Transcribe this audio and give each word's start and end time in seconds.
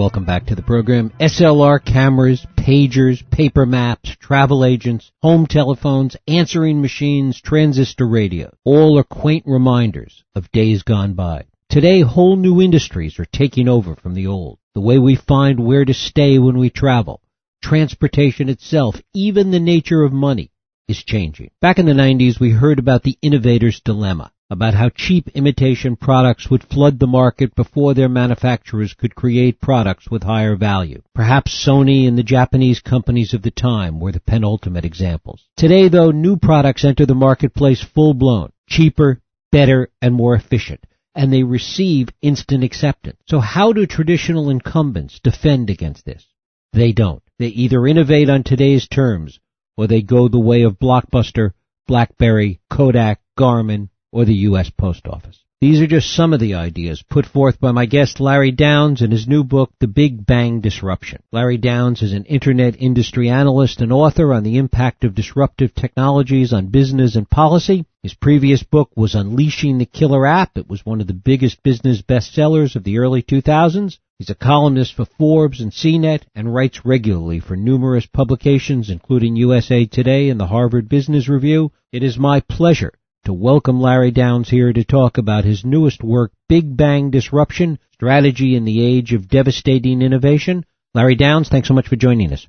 Welcome 0.00 0.24
back 0.24 0.46
to 0.46 0.54
the 0.54 0.62
program. 0.62 1.12
SLR 1.20 1.84
cameras, 1.84 2.46
pagers, 2.56 3.22
paper 3.30 3.66
maps, 3.66 4.16
travel 4.18 4.64
agents, 4.64 5.12
home 5.20 5.46
telephones, 5.46 6.16
answering 6.26 6.80
machines, 6.80 7.38
transistor 7.38 8.08
radio. 8.08 8.50
All 8.64 8.98
are 8.98 9.04
quaint 9.04 9.44
reminders 9.46 10.24
of 10.34 10.50
days 10.52 10.84
gone 10.84 11.12
by. 11.12 11.44
Today, 11.68 12.00
whole 12.00 12.36
new 12.36 12.62
industries 12.62 13.18
are 13.18 13.26
taking 13.26 13.68
over 13.68 13.94
from 13.94 14.14
the 14.14 14.28
old. 14.28 14.58
The 14.74 14.80
way 14.80 14.98
we 14.98 15.16
find 15.16 15.60
where 15.60 15.84
to 15.84 15.92
stay 15.92 16.38
when 16.38 16.56
we 16.56 16.70
travel, 16.70 17.20
transportation 17.62 18.48
itself, 18.48 18.94
even 19.12 19.50
the 19.50 19.60
nature 19.60 20.02
of 20.02 20.14
money 20.14 20.50
is 20.88 21.04
changing. 21.04 21.50
Back 21.60 21.78
in 21.78 21.84
the 21.84 21.92
90s, 21.92 22.40
we 22.40 22.52
heard 22.52 22.78
about 22.78 23.02
the 23.02 23.18
innovator's 23.20 23.82
dilemma 23.84 24.32
about 24.50 24.74
how 24.74 24.88
cheap 24.88 25.28
imitation 25.28 25.96
products 25.96 26.50
would 26.50 26.64
flood 26.64 26.98
the 26.98 27.06
market 27.06 27.54
before 27.54 27.94
their 27.94 28.08
manufacturers 28.08 28.94
could 28.94 29.14
create 29.14 29.60
products 29.60 30.10
with 30.10 30.22
higher 30.22 30.56
value. 30.56 31.00
Perhaps 31.14 31.64
Sony 31.66 32.08
and 32.08 32.18
the 32.18 32.22
Japanese 32.22 32.80
companies 32.80 33.32
of 33.32 33.42
the 33.42 33.50
time 33.50 34.00
were 34.00 34.12
the 34.12 34.20
penultimate 34.20 34.84
examples. 34.84 35.46
Today 35.56 35.88
though, 35.88 36.10
new 36.10 36.36
products 36.36 36.84
enter 36.84 37.06
the 37.06 37.14
marketplace 37.14 37.82
full 37.82 38.14
blown, 38.14 38.50
cheaper, 38.68 39.20
better, 39.52 39.90
and 40.02 40.14
more 40.14 40.34
efficient 40.34 40.80
and 41.14 41.32
they 41.32 41.42
receive 41.42 42.08
instant 42.22 42.64
acceptance. 42.64 43.18
So 43.26 43.40
how 43.40 43.72
do 43.72 43.86
traditional 43.86 44.50
incumbents 44.50 45.20
defend 45.20 45.70
against 45.70 46.04
this? 46.04 46.24
They 46.72 46.92
don't. 46.92 47.22
They 47.38 47.48
either 47.48 47.86
innovate 47.86 48.30
on 48.30 48.42
today's 48.42 48.86
terms 48.86 49.40
or 49.76 49.86
they 49.86 50.02
go 50.02 50.28
the 50.28 50.38
way 50.38 50.62
of 50.62 50.78
Blockbuster, 50.78 51.52
BlackBerry, 51.88 52.60
Kodak, 52.70 53.20
Garmin, 53.38 53.88
or 54.12 54.24
the 54.24 54.34
U.S. 54.34 54.70
Post 54.70 55.06
Office. 55.06 55.44
These 55.60 55.82
are 55.82 55.86
just 55.86 56.14
some 56.14 56.32
of 56.32 56.40
the 56.40 56.54
ideas 56.54 57.02
put 57.02 57.26
forth 57.26 57.60
by 57.60 57.70
my 57.70 57.84
guest 57.84 58.18
Larry 58.18 58.50
Downes 58.50 59.02
in 59.02 59.10
his 59.10 59.28
new 59.28 59.44
book, 59.44 59.70
The 59.78 59.88
Big 59.88 60.24
Bang 60.24 60.62
Disruption. 60.62 61.22
Larry 61.32 61.58
Downes 61.58 62.00
is 62.00 62.14
an 62.14 62.24
internet 62.24 62.80
industry 62.80 63.28
analyst 63.28 63.82
and 63.82 63.92
author 63.92 64.32
on 64.32 64.42
the 64.42 64.56
impact 64.56 65.04
of 65.04 65.14
disruptive 65.14 65.74
technologies 65.74 66.54
on 66.54 66.68
business 66.68 67.14
and 67.14 67.28
policy. 67.28 67.84
His 68.02 68.14
previous 68.14 68.62
book 68.62 68.90
was 68.96 69.14
Unleashing 69.14 69.76
the 69.76 69.84
Killer 69.84 70.26
App. 70.26 70.56
It 70.56 70.66
was 70.66 70.86
one 70.86 71.02
of 71.02 71.06
the 71.06 71.12
biggest 71.12 71.62
business 71.62 72.00
bestsellers 72.00 72.74
of 72.74 72.84
the 72.84 72.96
early 72.96 73.22
2000s. 73.22 73.98
He's 74.18 74.30
a 74.30 74.34
columnist 74.34 74.94
for 74.94 75.04
Forbes 75.04 75.60
and 75.60 75.72
CNET 75.72 76.22
and 76.34 76.54
writes 76.54 76.86
regularly 76.86 77.38
for 77.38 77.54
numerous 77.54 78.06
publications 78.06 78.88
including 78.88 79.36
USA 79.36 79.84
Today 79.84 80.30
and 80.30 80.40
the 80.40 80.46
Harvard 80.46 80.88
Business 80.88 81.28
Review. 81.28 81.70
It 81.92 82.02
is 82.02 82.16
my 82.16 82.40
pleasure 82.40 82.94
to 83.24 83.32
welcome 83.34 83.80
Larry 83.80 84.12
Downes 84.12 84.48
here 84.48 84.72
to 84.72 84.82
talk 84.82 85.18
about 85.18 85.44
his 85.44 85.62
newest 85.62 86.02
work, 86.02 86.32
Big 86.48 86.74
Bang 86.74 87.10
Disruption, 87.10 87.78
Strategy 87.92 88.56
in 88.56 88.64
the 88.64 88.82
Age 88.82 89.12
of 89.12 89.28
Devastating 89.28 90.00
Innovation. 90.00 90.64
Larry 90.94 91.16
Downes, 91.16 91.50
thanks 91.50 91.68
so 91.68 91.74
much 91.74 91.86
for 91.86 91.96
joining 91.96 92.32
us. 92.32 92.46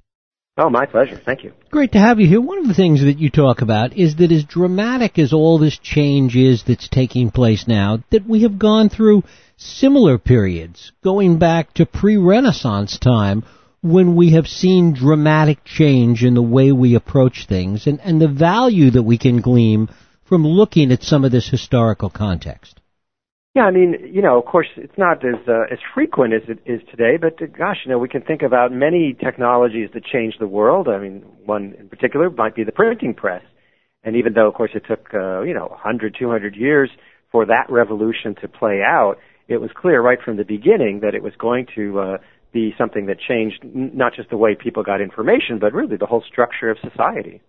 Oh, 0.58 0.69
my 0.69 0.86
pleasure. 0.86 1.17
Thank 1.17 1.44
you. 1.44 1.52
Great 1.72 1.91
to 1.91 2.00
have 2.00 2.22
you 2.22 2.28
here. 2.28 2.39
One 2.39 2.58
of 2.58 2.67
the 2.67 2.73
things 2.73 3.02
that 3.02 3.19
you 3.19 3.30
talk 3.30 3.61
about 3.61 3.97
is 3.97 4.16
that 4.17 4.31
as 4.31 4.45
dramatic 4.45 5.19
as 5.19 5.33
all 5.33 5.58
this 5.58 5.78
change 5.78 6.38
is 6.38 6.63
that's 6.63 6.88
taking 6.88 7.31
place 7.31 7.67
now, 7.67 8.00
that 8.11 8.25
we 8.25 8.44
have 8.44 8.58
gone 8.58 8.88
through 8.88 9.23
similar 9.58 10.17
periods, 10.17 10.94
going 11.03 11.38
back 11.38 11.73
to 11.73 11.85
pre-Renaissance 11.85 12.97
time, 12.97 13.44
when 13.81 14.16
we 14.16 14.33
have 14.33 14.47
seen 14.47 14.94
dramatic 14.94 15.66
change 15.66 16.23
in 16.23 16.33
the 16.33 16.41
way 16.41 16.72
we 16.72 16.95
approach 16.95 17.45
things 17.47 17.88
and, 17.88 18.00
and 18.02 18.22
the 18.22 18.28
value 18.28 18.91
that 18.91 19.03
we 19.03 19.17
can 19.17 19.41
glean 19.41 19.89
from 20.31 20.47
looking 20.47 20.93
at 20.93 21.03
some 21.03 21.25
of 21.25 21.31
this 21.33 21.49
historical 21.49 22.09
context? 22.09 22.79
Yeah, 23.53 23.63
I 23.63 23.71
mean, 23.71 23.95
you 24.13 24.21
know, 24.21 24.39
of 24.39 24.45
course, 24.45 24.69
it's 24.77 24.97
not 24.97 25.25
as 25.25 25.45
uh, 25.45 25.63
as 25.69 25.77
frequent 25.93 26.33
as 26.33 26.43
it 26.47 26.59
is 26.65 26.79
today, 26.89 27.17
but 27.19 27.33
uh, 27.41 27.47
gosh, 27.47 27.79
you 27.83 27.91
know, 27.91 27.99
we 27.99 28.07
can 28.07 28.21
think 28.21 28.41
about 28.41 28.72
many 28.72 29.13
technologies 29.13 29.89
that 29.94 30.06
changed 30.06 30.38
the 30.39 30.47
world. 30.47 30.88
I 30.88 31.00
mean, 31.00 31.25
one 31.44 31.75
in 31.78 31.89
particular 31.89 32.29
might 32.29 32.56
be 32.56 32.63
the 32.63 32.72
printing 32.72 33.13
press. 33.13 33.44
And 34.06 34.16
even 34.16 34.31
though, 34.31 34.47
of 34.47 34.53
course, 34.53 34.72
it 34.73 34.83
took 34.88 35.13
uh, 35.13 35.41
you 35.41 35.53
know 35.53 35.67
100, 35.67 36.16
200 36.17 36.56
years 36.56 36.89
for 37.29 37.45
that 37.47 37.66
revolution 37.67 38.33
to 38.41 38.47
play 38.47 38.79
out, 38.81 39.17
it 39.50 39.57
was 39.57 39.72
clear 39.75 40.01
right 40.01 40.19
from 40.23 40.38
the 40.38 40.45
beginning 40.45 41.01
that 41.01 41.13
it 41.13 41.22
was 41.22 41.33
going 41.38 41.67
to 41.75 42.00
uh, 42.00 42.17
be 42.53 42.73
something 42.77 43.07
that 43.07 43.17
changed 43.19 43.66
n- 43.66 43.91
not 43.94 44.13
just 44.16 44.29
the 44.29 44.38
way 44.38 44.56
people 44.56 44.81
got 44.81 45.01
information, 45.01 45.59
but 45.59 45.73
really 45.73 45.97
the 45.97 46.06
whole 46.06 46.23
structure 46.25 46.69
of 46.69 46.77
society. 46.79 47.41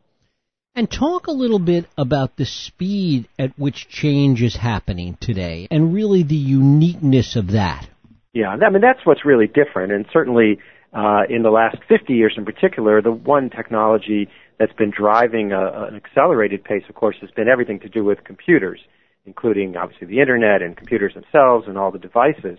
And 0.74 0.90
talk 0.90 1.26
a 1.26 1.32
little 1.32 1.58
bit 1.58 1.84
about 1.98 2.36
the 2.36 2.46
speed 2.46 3.28
at 3.38 3.58
which 3.58 3.88
change 3.90 4.42
is 4.42 4.56
happening 4.56 5.18
today 5.20 5.68
and 5.70 5.92
really 5.92 6.22
the 6.22 6.34
uniqueness 6.34 7.36
of 7.36 7.48
that. 7.48 7.86
Yeah, 8.32 8.48
I 8.48 8.70
mean, 8.70 8.80
that's 8.80 9.04
what's 9.04 9.26
really 9.26 9.46
different. 9.46 9.92
And 9.92 10.06
certainly 10.10 10.60
uh, 10.94 11.24
in 11.28 11.42
the 11.42 11.50
last 11.50 11.76
50 11.90 12.14
years 12.14 12.32
in 12.38 12.46
particular, 12.46 13.02
the 13.02 13.12
one 13.12 13.50
technology 13.50 14.28
that's 14.58 14.72
been 14.72 14.90
driving 14.90 15.52
a, 15.52 15.88
an 15.88 15.94
accelerated 15.94 16.64
pace, 16.64 16.84
of 16.88 16.94
course, 16.94 17.16
has 17.20 17.30
been 17.32 17.48
everything 17.48 17.78
to 17.80 17.90
do 17.90 18.02
with 18.02 18.24
computers, 18.24 18.80
including 19.26 19.76
obviously 19.76 20.06
the 20.06 20.20
internet 20.20 20.62
and 20.62 20.74
computers 20.74 21.12
themselves 21.12 21.66
and 21.68 21.76
all 21.76 21.90
the 21.90 21.98
devices. 21.98 22.58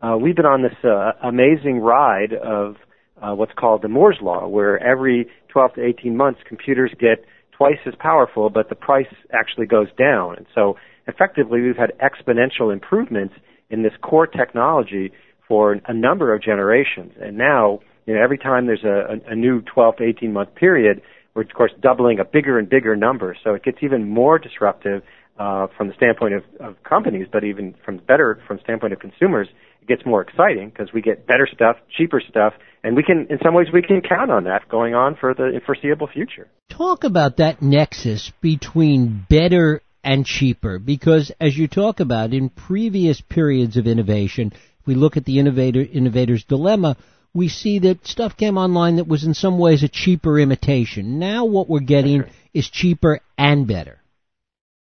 Uh, 0.00 0.16
we've 0.16 0.36
been 0.36 0.46
on 0.46 0.62
this 0.62 0.76
uh, 0.84 1.12
amazing 1.22 1.80
ride 1.80 2.32
of 2.32 2.76
uh, 3.20 3.34
what's 3.34 3.52
called 3.52 3.82
the 3.82 3.88
Moore's 3.88 4.18
Law, 4.22 4.48
where 4.48 4.82
every 4.82 5.28
12 5.48 5.74
to 5.74 5.84
18 5.84 6.16
months 6.16 6.40
computers 6.48 6.90
get 6.98 7.26
twice 7.62 7.78
as 7.86 7.94
powerful, 7.98 8.50
but 8.50 8.68
the 8.68 8.74
price 8.74 9.06
actually 9.32 9.66
goes 9.66 9.88
down. 9.96 10.36
And 10.36 10.46
so 10.54 10.76
effectively 11.06 11.60
we've 11.60 11.76
had 11.76 11.92
exponential 12.00 12.72
improvements 12.72 13.34
in 13.70 13.82
this 13.82 13.92
core 14.02 14.26
technology 14.26 15.12
for 15.46 15.78
a 15.86 15.94
number 15.94 16.34
of 16.34 16.42
generations. 16.42 17.12
And 17.20 17.38
now, 17.38 17.80
you 18.06 18.14
know, 18.14 18.22
every 18.22 18.38
time 18.38 18.66
there's 18.66 18.84
a, 18.84 19.20
a, 19.30 19.36
new 19.36 19.62
12 19.62 19.96
to 19.96 20.04
18 20.04 20.32
month 20.32 20.54
period, 20.56 21.02
we're 21.34 21.42
of 21.42 21.48
course 21.54 21.72
doubling 21.80 22.18
a 22.18 22.24
bigger 22.24 22.58
and 22.58 22.68
bigger 22.68 22.96
number. 22.96 23.36
So 23.44 23.54
it 23.54 23.62
gets 23.62 23.78
even 23.82 24.08
more 24.08 24.38
disruptive 24.38 25.02
uh, 25.38 25.68
from 25.76 25.88
the 25.88 25.94
standpoint 25.94 26.34
of, 26.34 26.42
of 26.60 26.82
companies, 26.82 27.26
but 27.32 27.44
even 27.44 27.74
from 27.84 27.98
better 27.98 28.40
from 28.46 28.58
standpoint 28.62 28.92
of 28.92 28.98
consumers, 28.98 29.48
it 29.82 29.88
gets 29.88 30.06
more 30.06 30.22
exciting 30.22 30.70
because 30.70 30.92
we 30.92 31.02
get 31.02 31.26
better 31.26 31.48
stuff, 31.52 31.76
cheaper 31.96 32.22
stuff, 32.28 32.54
and 32.84 32.96
we 32.96 33.02
can, 33.02 33.26
in 33.30 33.38
some 33.44 33.54
ways, 33.54 33.66
we 33.72 33.82
can 33.82 34.00
count 34.00 34.30
on 34.30 34.44
that 34.44 34.68
going 34.68 34.94
on 34.94 35.16
for 35.16 35.34
the 35.34 35.60
foreseeable 35.66 36.08
future. 36.12 36.48
Talk 36.70 37.04
about 37.04 37.36
that 37.36 37.60
nexus 37.60 38.32
between 38.40 39.26
better 39.28 39.82
and 40.04 40.24
cheaper, 40.24 40.78
because 40.78 41.30
as 41.40 41.56
you 41.56 41.68
talk 41.68 42.00
about 42.00 42.32
in 42.32 42.48
previous 42.48 43.20
periods 43.20 43.76
of 43.76 43.86
innovation, 43.86 44.52
if 44.52 44.86
we 44.86 44.94
look 44.94 45.16
at 45.16 45.24
the 45.24 45.38
innovator 45.38 45.80
innovator's 45.80 46.44
dilemma, 46.44 46.96
we 47.34 47.48
see 47.48 47.78
that 47.80 48.06
stuff 48.06 48.36
came 48.36 48.58
online 48.58 48.96
that 48.96 49.06
was 49.06 49.24
in 49.24 49.34
some 49.34 49.58
ways 49.58 49.82
a 49.82 49.88
cheaper 49.88 50.38
imitation. 50.38 51.18
Now 51.18 51.44
what 51.44 51.68
we're 51.68 51.80
getting 51.80 52.24
is 52.52 52.68
cheaper 52.68 53.20
and 53.38 53.66
better. 53.66 54.00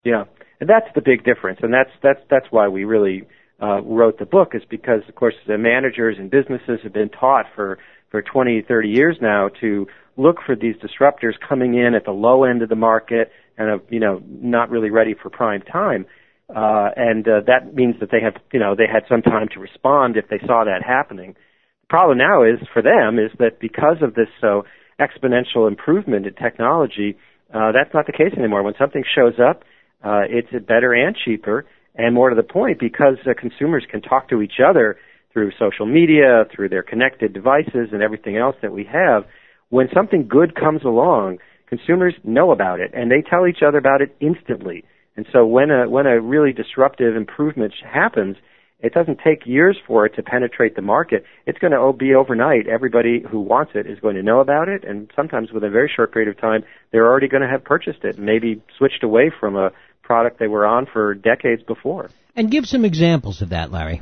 Yeah, 0.03 0.25
and 0.59 0.69
that's 0.69 0.87
the 0.95 1.01
big 1.01 1.23
difference, 1.23 1.59
and 1.61 1.73
that's 1.73 1.91
that's 2.01 2.19
that's 2.29 2.47
why 2.49 2.67
we 2.67 2.83
really 2.83 3.27
uh, 3.61 3.81
wrote 3.81 4.19
the 4.19 4.25
book 4.25 4.49
is 4.53 4.63
because, 4.69 5.01
of 5.07 5.15
course, 5.15 5.35
the 5.47 5.57
managers 5.57 6.17
and 6.19 6.29
businesses 6.29 6.79
have 6.83 6.93
been 6.93 7.09
taught 7.09 7.45
for 7.55 7.77
for 8.11 8.21
20, 8.21 8.63
30 8.67 8.87
years 8.87 9.17
now 9.21 9.49
to 9.59 9.87
look 10.15 10.37
for 10.45 10.55
these 10.55 10.75
disruptors 10.77 11.33
coming 11.47 11.73
in 11.73 11.93
at 11.95 12.05
the 12.05 12.11
low 12.11 12.45
end 12.45 12.61
of 12.61 12.69
the 12.69 12.75
market 12.75 13.29
and, 13.57 13.69
uh, 13.69 13.83
you 13.89 13.99
know, 13.99 14.21
not 14.25 14.69
really 14.69 14.89
ready 14.89 15.13
for 15.21 15.29
prime 15.29 15.61
time. 15.61 16.05
Uh, 16.49 16.89
and 16.95 17.27
uh, 17.27 17.41
that 17.47 17.73
means 17.73 17.95
that 17.99 18.11
they 18.11 18.21
have, 18.21 18.35
you 18.53 18.59
know, 18.59 18.75
they 18.75 18.87
had 18.87 19.03
some 19.09 19.21
time 19.21 19.47
to 19.53 19.59
respond 19.59 20.15
if 20.15 20.29
they 20.29 20.39
saw 20.45 20.63
that 20.63 20.83
happening. 20.85 21.33
The 21.33 21.87
problem 21.89 22.17
now 22.17 22.43
is 22.43 22.59
for 22.71 22.81
them 22.81 23.19
is 23.19 23.31
that 23.39 23.59
because 23.59 23.97
of 24.01 24.13
this 24.13 24.29
so 24.39 24.63
exponential 24.99 25.67
improvement 25.67 26.25
in 26.25 26.33
technology, 26.35 27.17
uh, 27.53 27.71
that's 27.71 27.93
not 27.93 28.05
the 28.05 28.13
case 28.13 28.33
anymore. 28.37 28.63
When 28.63 28.75
something 28.79 29.03
shows 29.15 29.39
up, 29.39 29.63
uh, 30.03 30.21
it's 30.29 30.51
better 30.65 30.93
and 30.93 31.15
cheaper, 31.15 31.65
and 31.97 32.13
more 32.13 32.29
to 32.29 32.35
the 32.35 32.43
point, 32.43 32.79
because 32.79 33.17
uh, 33.25 33.33
consumers 33.39 33.85
can 33.89 34.01
talk 34.01 34.29
to 34.29 34.41
each 34.41 34.59
other 34.65 34.97
through 35.31 35.51
social 35.59 35.85
media, 35.85 36.45
through 36.53 36.69
their 36.69 36.83
connected 36.83 37.33
devices, 37.33 37.89
and 37.91 38.01
everything 38.01 38.37
else 38.37 38.55
that 38.61 38.71
we 38.71 38.85
have, 38.85 39.23
when 39.69 39.87
something 39.93 40.27
good 40.27 40.55
comes 40.55 40.83
along, 40.83 41.39
consumers 41.67 42.13
know 42.23 42.51
about 42.51 42.79
it 42.79 42.91
and 42.93 43.11
they 43.11 43.21
tell 43.27 43.47
each 43.47 43.63
other 43.65 43.77
about 43.77 44.01
it 44.01 44.15
instantly. 44.19 44.83
And 45.17 45.25
so 45.31 45.45
when 45.45 45.71
a 45.71 45.89
when 45.89 46.05
a 46.05 46.19
really 46.19 46.53
disruptive 46.53 47.15
improvement 47.15 47.73
happens, 47.83 48.37
it 48.79 48.93
doesn't 48.93 49.19
take 49.25 49.45
years 49.45 49.77
for 49.87 50.05
it 50.05 50.15
to 50.15 50.23
penetrate 50.23 50.75
the 50.75 50.81
market. 50.81 51.23
It's 51.45 51.57
going 51.57 51.71
to 51.71 51.93
be 51.97 52.13
overnight. 52.13 52.67
Everybody 52.67 53.23
who 53.29 53.39
wants 53.39 53.71
it 53.75 53.87
is 53.87 53.99
going 53.99 54.15
to 54.15 54.23
know 54.23 54.41
about 54.41 54.67
it, 54.67 54.83
and 54.83 55.09
sometimes 55.15 55.51
within 55.51 55.69
a 55.69 55.71
very 55.71 55.91
short 55.93 56.13
period 56.13 56.29
of 56.29 56.39
time, 56.39 56.63
they're 56.91 57.07
already 57.07 57.29
going 57.29 57.41
to 57.41 57.49
have 57.49 57.63
purchased 57.63 58.03
it, 58.03 58.19
maybe 58.19 58.61
switched 58.77 59.03
away 59.03 59.31
from 59.39 59.55
a 59.55 59.71
product 60.05 60.39
they 60.39 60.47
were 60.47 60.65
on 60.65 60.85
for 60.91 61.13
decades 61.13 61.63
before. 61.63 62.09
And 62.35 62.51
give 62.51 62.65
some 62.65 62.85
examples 62.85 63.41
of 63.41 63.49
that, 63.49 63.71
Larry. 63.71 64.01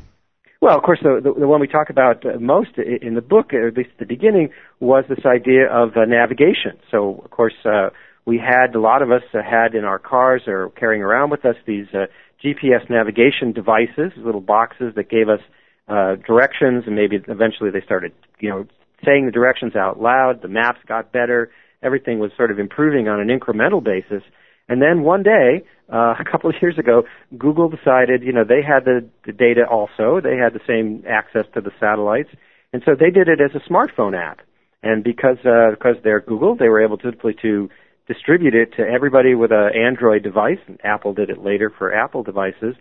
Well, 0.61 0.77
of 0.77 0.83
course, 0.83 1.00
the, 1.03 1.19
the, 1.21 1.41
the 1.41 1.47
one 1.47 1.59
we 1.59 1.67
talk 1.67 1.89
about 1.89 2.25
uh, 2.25 2.39
most 2.39 2.77
in 2.77 3.15
the 3.15 3.21
book, 3.21 3.53
or 3.53 3.67
at 3.67 3.75
least 3.75 3.89
at 3.94 4.00
the 4.00 4.05
beginning, 4.05 4.50
was 4.79 5.03
this 5.09 5.25
idea 5.25 5.67
of 5.69 5.97
uh, 5.97 6.05
navigation. 6.05 6.79
So, 6.89 7.21
of 7.25 7.31
course, 7.31 7.53
uh, 7.65 7.89
we 8.25 8.38
had 8.38 8.73
a 8.73 8.79
lot 8.79 9.01
of 9.01 9.11
us 9.11 9.23
uh, 9.33 9.39
had 9.44 9.75
in 9.75 9.83
our 9.83 10.00
cars 10.00 10.44
or 10.47 10.69
carrying 10.69 11.01
around 11.01 11.31
with 11.31 11.44
us 11.44 11.55
these 11.67 11.88
uh, 11.94 12.06
GPS 12.44 12.89
navigation 12.89 13.51
devices, 13.51 14.13
little 14.17 14.41
boxes 14.41 14.94
that 14.95 15.09
gave 15.09 15.27
us 15.27 15.41
uh, 15.89 16.15
directions, 16.25 16.83
and 16.88 16.95
maybe 16.95 17.17
eventually 17.27 17.69
they 17.69 17.81
started, 17.81 18.13
you 18.39 18.49
know, 18.49 18.65
saying 19.06 19.25
the 19.25 19.31
directions 19.31 19.75
out 19.75 20.01
loud. 20.01 20.41
The 20.41 20.47
maps 20.47 20.79
got 20.88 21.11
better. 21.11 21.51
Everything 21.81 22.19
was 22.19 22.31
sort 22.38 22.51
of 22.51 22.59
improving 22.59 23.09
on 23.09 23.19
an 23.19 23.27
incremental 23.27 23.83
basis. 23.83 24.23
And 24.69 24.81
then 24.81 25.04
one 25.04 25.24
day, 25.24 25.63
uh, 25.92 26.15
a 26.19 26.24
couple 26.30 26.50
of 26.50 26.56
years 26.62 26.77
ago, 26.77 27.04
Google 27.38 27.69
decided, 27.69 28.24
you 28.24 28.33
know, 28.33 28.44
they 28.44 28.62
had 28.62 28.86
the, 28.86 29.07
the 29.25 29.31
data 29.31 29.65
also. 29.69 30.19
They 30.21 30.38
had 30.38 30.54
the 30.54 30.62
same 30.68 31.04
access 31.07 31.45
to 31.54 31.62
the 31.62 31.71
satellites. 31.80 32.30
And 32.71 32.81
so 32.86 32.95
they 33.00 33.12
did 33.12 33.27
it 33.27 33.39
as 33.39 33.51
a 33.56 33.69
smartphone 33.69 34.18
app. 34.18 34.39
And 34.81 35.04
because, 35.04 35.38
uh, 35.45 35.71
because 35.71 35.95
they're 36.04 36.19
Google, 36.19 36.56
they 36.56 36.68
were 36.68 36.83
able 36.83 36.98
to, 36.98 37.12
to 37.12 37.69
distribute 38.07 38.54
it 38.54 38.74
to 38.77 38.83
everybody 38.83 39.33
with 39.36 39.51
an 39.51 39.71
Android 39.75 40.24
device. 40.24 40.57
And 40.68 40.80
Apple 40.83 41.13
did 41.13 41.30
it 41.30 41.39
later 41.39 41.71
for 41.77 41.94
Apple 41.94 42.24
devices. 42.24 42.75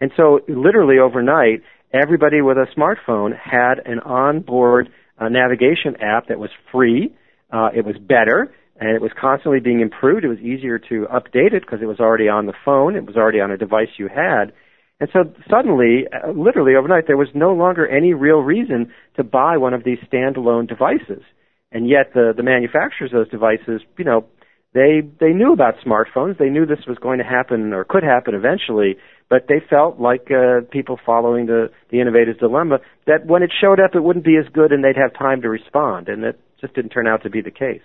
And 0.00 0.12
so 0.16 0.40
literally 0.46 0.98
overnight, 0.98 1.62
everybody 1.92 2.40
with 2.42 2.58
a 2.58 2.66
smartphone 2.76 3.36
had 3.36 3.80
an 3.84 3.98
onboard 4.00 4.90
uh, 5.18 5.28
navigation 5.28 5.96
app 6.00 6.28
that 6.28 6.38
was 6.38 6.50
free. 6.70 7.12
Uh, 7.50 7.70
it 7.74 7.84
was 7.84 7.96
better 7.96 8.54
and 8.80 8.90
it 8.90 9.02
was 9.02 9.10
constantly 9.18 9.60
being 9.60 9.80
improved. 9.80 10.24
It 10.24 10.28
was 10.28 10.38
easier 10.38 10.78
to 10.78 11.06
update 11.12 11.52
it 11.52 11.62
because 11.62 11.80
it 11.82 11.86
was 11.86 12.00
already 12.00 12.28
on 12.28 12.46
the 12.46 12.54
phone. 12.64 12.94
It 12.94 13.06
was 13.06 13.16
already 13.16 13.40
on 13.40 13.50
a 13.50 13.56
device 13.56 13.88
you 13.98 14.08
had. 14.08 14.52
And 15.00 15.08
so 15.12 15.32
suddenly, 15.48 16.06
uh, 16.12 16.30
literally 16.30 16.74
overnight, 16.74 17.06
there 17.06 17.16
was 17.16 17.28
no 17.34 17.52
longer 17.52 17.86
any 17.86 18.14
real 18.14 18.40
reason 18.40 18.92
to 19.16 19.24
buy 19.24 19.56
one 19.56 19.74
of 19.74 19.84
these 19.84 19.98
standalone 20.10 20.68
devices. 20.68 21.22
And 21.70 21.88
yet 21.88 22.12
the, 22.14 22.32
the 22.36 22.42
manufacturers 22.42 23.12
of 23.12 23.18
those 23.18 23.30
devices, 23.30 23.82
you 23.96 24.04
know, 24.04 24.26
they, 24.74 25.00
they 25.18 25.32
knew 25.32 25.52
about 25.52 25.74
smartphones. 25.84 26.38
They 26.38 26.50
knew 26.50 26.66
this 26.66 26.86
was 26.86 26.98
going 26.98 27.18
to 27.18 27.24
happen 27.24 27.72
or 27.72 27.84
could 27.84 28.02
happen 28.02 28.34
eventually, 28.34 28.96
but 29.30 29.46
they 29.48 29.62
felt 29.68 29.98
like 29.98 30.30
uh, 30.30 30.60
people 30.70 30.98
following 31.04 31.46
the, 31.46 31.70
the 31.90 32.00
innovator's 32.00 32.36
dilemma 32.36 32.78
that 33.06 33.26
when 33.26 33.42
it 33.42 33.50
showed 33.58 33.80
up, 33.80 33.94
it 33.94 34.02
wouldn't 34.02 34.24
be 34.24 34.36
as 34.36 34.50
good 34.52 34.72
and 34.72 34.84
they'd 34.84 34.96
have 34.96 35.14
time 35.18 35.42
to 35.42 35.48
respond. 35.48 36.08
And 36.08 36.22
that 36.22 36.36
just 36.60 36.74
didn't 36.74 36.90
turn 36.90 37.06
out 37.06 37.22
to 37.22 37.30
be 37.30 37.40
the 37.40 37.50
case. 37.50 37.82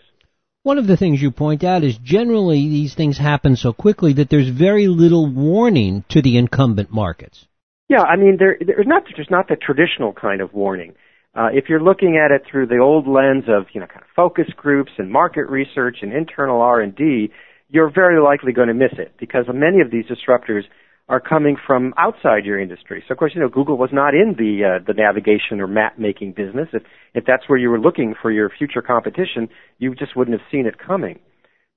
One 0.64 0.78
of 0.78 0.88
the 0.88 0.96
things 0.96 1.22
you 1.22 1.30
point 1.32 1.62
out 1.66 1.84
is 1.84 1.98
generally 1.98 2.70
these 2.70 2.96
things 2.96 3.18
happen 3.18 3.58
so 3.58 3.74
quickly 3.74 4.14
that 4.14 4.30
there's 4.30 4.48
very 4.48 4.88
little 4.88 5.30
warning 5.30 6.06
to 6.08 6.22
the 6.22 6.38
incumbent 6.38 6.90
markets. 6.90 7.46
Yeah, 7.90 8.04
I 8.04 8.16
mean, 8.16 8.38
there, 8.40 8.58
there's 8.66 8.88
not 8.88 9.04
there's 9.14 9.30
not 9.30 9.50
the 9.50 9.58
traditional 9.58 10.14
kind 10.14 10.40
of 10.40 10.54
warning. 10.54 10.94
Uh, 11.36 11.50
if 11.52 11.66
you're 11.68 11.84
looking 11.84 12.16
at 12.16 12.32
it 12.32 12.44
through 12.50 12.68
the 12.68 12.78
old 12.78 13.10
lens 13.10 13.44
of 13.50 13.66
you 13.74 13.82
know 13.82 13.88
kind 13.88 14.04
of 14.04 14.08
focus 14.16 14.46
groups 14.56 14.92
and 14.98 15.12
market 15.12 15.50
research 15.50 15.98
and 16.02 16.14
internal 16.14 16.62
R 16.62 16.80
and 16.80 16.96
D, 16.96 17.28
you're 17.68 17.92
very 17.94 18.22
likely 18.24 18.54
going 18.54 18.70
to 18.70 18.74
miss 18.74 18.94
it 18.98 19.16
because 19.20 19.44
many 19.54 19.82
of 19.82 19.92
these 19.92 20.06
disruptors 20.06 20.64
are 21.10 21.20
coming 21.20 21.58
from 21.68 21.94
outside 21.98 22.46
your 22.46 22.60
industry. 22.60 23.04
So 23.08 23.12
of 23.12 23.18
course, 23.18 23.34
you 23.36 23.42
know, 23.42 23.50
Google 23.50 23.78
was 23.78 23.90
not 23.92 24.14
in 24.14 24.36
the 24.38 24.80
uh, 24.80 24.84
the 24.86 24.94
navigation 24.94 25.60
or 25.60 25.68
map 25.68 26.00
making 26.00 26.32
business. 26.32 26.70
If 26.74 26.84
if 27.14 27.26
that's 27.26 27.44
where 27.48 27.60
you 27.60 27.70
were 27.70 27.80
looking 27.80 28.16
for 28.22 28.32
your 28.32 28.50
future 28.50 28.82
competition, 28.82 29.50
you 29.80 29.94
just 29.96 30.16
wouldn't 30.16 30.40
have 30.40 30.48
seen 30.50 30.66
it 30.66 30.76
coming. 30.80 31.20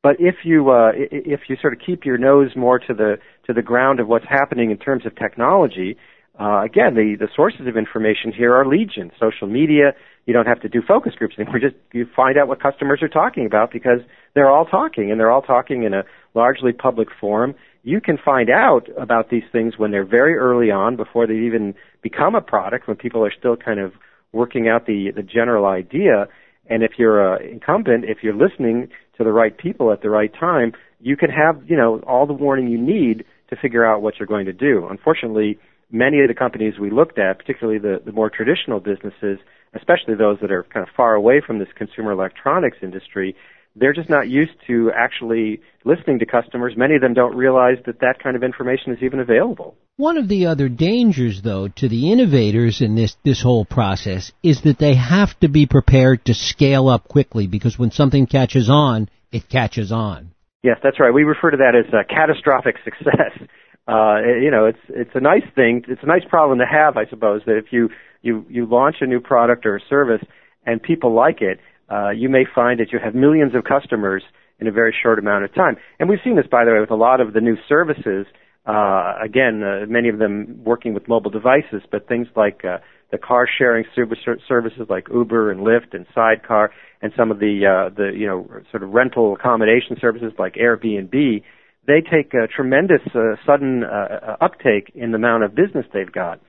But 0.03 0.17
if 0.21 0.37
you 0.45 0.71
uh, 0.71 0.93
if 0.95 1.41
you 1.49 1.57
sort 1.61 1.73
of 1.73 1.81
keep 1.85 2.05
your 2.05 2.19
nose 2.19 2.51
more 2.57 2.79
to 2.79 2.95
the 2.95 3.17
to 3.47 3.53
the 3.53 3.63
ground 3.63 3.99
of 3.99 4.07
what's 4.07 4.27
happening 4.29 4.71
in 4.71 4.79
terms 4.79 5.05
of 5.05 5.17
technology, 5.17 5.97
uh, 6.39 6.63
again, 6.63 6.95
the 6.95 7.17
the 7.19 7.29
sources 7.35 7.67
of 7.67 7.77
information 7.77 8.33
here 8.33 8.55
are 8.55 8.65
legion. 8.65 9.11
Social 9.19 9.49
media. 9.49 9.93
You 10.27 10.33
don't 10.33 10.47
have 10.47 10.61
to 10.61 10.69
do 10.69 10.83
focus 10.87 11.15
groups 11.17 11.35
anymore. 11.39 11.59
Just 11.61 11.75
you 11.93 12.07
find 12.15 12.39
out 12.39 12.47
what 12.47 12.63
customers 12.63 13.01
are 13.03 13.09
talking 13.09 13.47
about 13.47 13.73
because 13.73 14.01
they're 14.35 14.51
all 14.51 14.67
talking 14.67 15.11
and 15.11 15.19
they're 15.19 15.31
all 15.31 15.43
talking 15.43 15.83
in 15.83 15.95
a 15.95 16.05
largely 16.35 16.73
public 16.73 17.09
forum 17.21 17.55
you 17.87 18.01
can 18.01 18.19
find 18.19 18.51
out 18.51 18.89
about 18.99 19.31
these 19.31 19.45
things 19.53 19.75
when 19.79 19.93
they're 19.93 20.05
very 20.05 20.35
early 20.35 20.73
on 20.73 20.97
before 20.97 21.25
they 21.25 21.35
even 21.35 21.73
become 22.03 22.35
a 22.35 22.41
product 22.41 22.89
when 22.89 22.97
people 22.97 23.25
are 23.25 23.33
still 23.39 23.57
kind 23.57 23.79
of 23.79 23.93
working 24.33 24.69
out 24.69 24.87
the 24.87 25.13
the 25.15 25.23
general 25.23 25.67
idea. 25.67 26.27
And 26.69 26.83
if 26.83 26.99
you're 26.99 27.37
an 27.37 27.49
incumbent 27.49 28.05
if 28.05 28.19
you're 28.23 28.35
listening 28.35 28.89
to 29.17 29.23
the 29.23 29.31
right 29.31 29.57
people 29.57 29.93
at 29.93 30.03
the 30.03 30.11
right 30.11 30.33
time 30.35 30.73
you 31.01 31.17
can 31.17 31.31
have 31.31 31.63
you 31.71 31.77
know 31.77 32.01
all 32.01 32.27
the 32.27 32.33
warning 32.33 32.67
you 32.67 32.77
need 32.77 33.25
to 33.51 33.57
figure 33.57 33.87
out 33.87 34.03
what 34.03 34.15
you're 34.19 34.27
going 34.27 34.47
to 34.47 34.53
do. 34.53 34.89
Unfortunately 34.91 35.57
many 35.89 36.21
of 36.21 36.27
the 36.27 36.35
companies 36.35 36.81
we 36.81 36.91
looked 36.91 37.21
at 37.21 37.39
particularly 37.39 37.79
the 37.79 38.03
the 38.05 38.11
more 38.11 38.29
traditional 38.29 38.81
businesses 38.81 39.39
especially 39.75 40.17
those 40.17 40.39
that 40.41 40.51
are 40.51 40.65
kind 40.75 40.85
of 40.87 40.93
far 40.97 41.15
away 41.15 41.41
from 41.47 41.61
this 41.61 41.69
consumer 41.77 42.11
electronics 42.11 42.79
industry 42.83 43.37
they're 43.77 43.93
just 43.93 44.09
not 44.09 44.29
used 44.29 44.55
to 44.67 44.91
actually 44.97 45.61
listening 45.85 46.19
to 46.19 46.27
customers. 46.27 46.75
Many 46.77 46.97
of 46.97 47.03
them 47.03 47.15
don't 47.15 47.37
realize 47.37 47.77
that 47.87 48.01
that 48.01 48.23
kind 48.23 48.35
of 48.35 48.43
information 48.43 48.93
is 48.93 49.03
even 49.03 49.21
available. 49.21 49.77
One 49.99 50.17
of 50.17 50.29
the 50.29 50.47
other 50.47 50.69
dangers, 50.69 51.43
though, 51.43 51.69
to 51.69 51.89
the 51.89 52.11
innovators 52.11 52.81
in 52.81 52.97
this, 52.97 53.17
this 53.23 53.43
whole 53.43 53.65
process 53.65 54.33
is 54.43 54.63
that 54.63 54.79
they 54.79 54.95
have 54.95 55.39
to 55.41 55.49
be 55.49 55.67
prepared 55.67 56.25
to 56.25 56.35
scale 56.35 56.89
up 56.89 57.07
quickly 57.09 57.47
because 57.47 57.79
when 57.79 57.91
something 57.91 58.27
catches 58.27 58.69
on, 58.71 59.09
it 59.31 59.49
catches 59.49 59.93
on. 59.93 60.33
Yes, 60.63 60.79
that's 60.83 60.99
right. 60.99 61.13
We 61.13 61.25
refer 61.25 61.51
to 61.51 61.59
that 61.59 61.75
as 61.77 61.93
uh, 61.93 62.03
catastrophic 62.09 62.77
success. 62.85 63.39
Uh, 63.89 64.19
you 64.43 64.51
know, 64.51 64.67
it's 64.67 64.81
it's 64.89 65.13
a 65.15 65.21
nice 65.21 65.45
thing. 65.55 65.85
It's 65.87 66.03
a 66.03 66.07
nice 66.07 66.25
problem 66.29 66.59
to 66.59 66.67
have, 66.67 66.97
I 66.97 67.07
suppose. 67.09 67.43
That 67.47 67.57
if 67.57 67.67
you 67.71 67.89
you 68.21 68.45
you 68.49 68.67
launch 68.67 68.97
a 69.01 69.07
new 69.07 69.21
product 69.21 69.65
or 69.65 69.77
a 69.77 69.81
service 69.89 70.27
and 70.65 70.83
people 70.83 71.15
like 71.15 71.41
it, 71.41 71.61
uh, 71.91 72.11
you 72.11 72.29
may 72.29 72.45
find 72.53 72.81
that 72.81 72.93
you 72.93 72.99
have 73.03 73.15
millions 73.15 73.55
of 73.55 73.65
customers 73.65 74.23
in 74.59 74.67
a 74.67 74.73
very 74.73 74.95
short 75.03 75.19
amount 75.19 75.45
of 75.45 75.55
time. 75.55 75.77
And 75.99 76.09
we've 76.09 76.19
seen 76.25 76.37
this, 76.37 76.47
by 76.51 76.65
the 76.65 76.73
way, 76.73 76.81
with 76.81 76.91
a 76.91 76.97
lot 76.97 77.21
of 77.21 77.33
the 77.33 77.41
new 77.41 77.57
services. 77.69 78.27
Uh, 78.65 79.15
again, 79.23 79.63
uh, 79.63 79.87
many 79.87 80.09
of 80.09 80.19
them 80.19 80.61
working 80.65 80.95
with 80.95 81.07
mobile 81.09 81.31
devices, 81.31 81.83
but 81.91 82.09
things 82.09 82.27
like 82.35 82.65
uh, 82.65 82.79
the 83.13 83.19
car 83.19 83.47
sharing 83.47 83.85
services 83.95 84.87
like 84.89 85.07
Uber 85.13 85.51
and 85.51 85.61
Lyft 85.61 85.93
and 85.93 86.07
Sidecar, 86.15 86.73
and 87.01 87.13
some 87.17 87.31
of 87.31 87.39
the 87.39 87.63
uh, 87.65 87.95
the 87.95 88.11
you 88.17 88.27
know 88.27 88.49
sort 88.71 88.83
of 88.83 88.91
rental 88.91 89.35
accommodation 89.35 89.97
services 90.01 90.33
like 90.39 90.55
Airbnb. 90.55 91.43
They 91.87 92.01
take 92.01 92.35
a 92.35 92.49
tremendous 92.49 93.03
uh, 93.15 93.37
sudden 93.47 93.85
uh, 93.85 93.87
uh 93.87 94.37
uptake 94.41 94.91
in 94.97 95.13
the 95.13 95.17
amount 95.17 95.45
of 95.45 95.55
business 95.55 95.87
they've 95.93 96.11
got. 96.11 96.41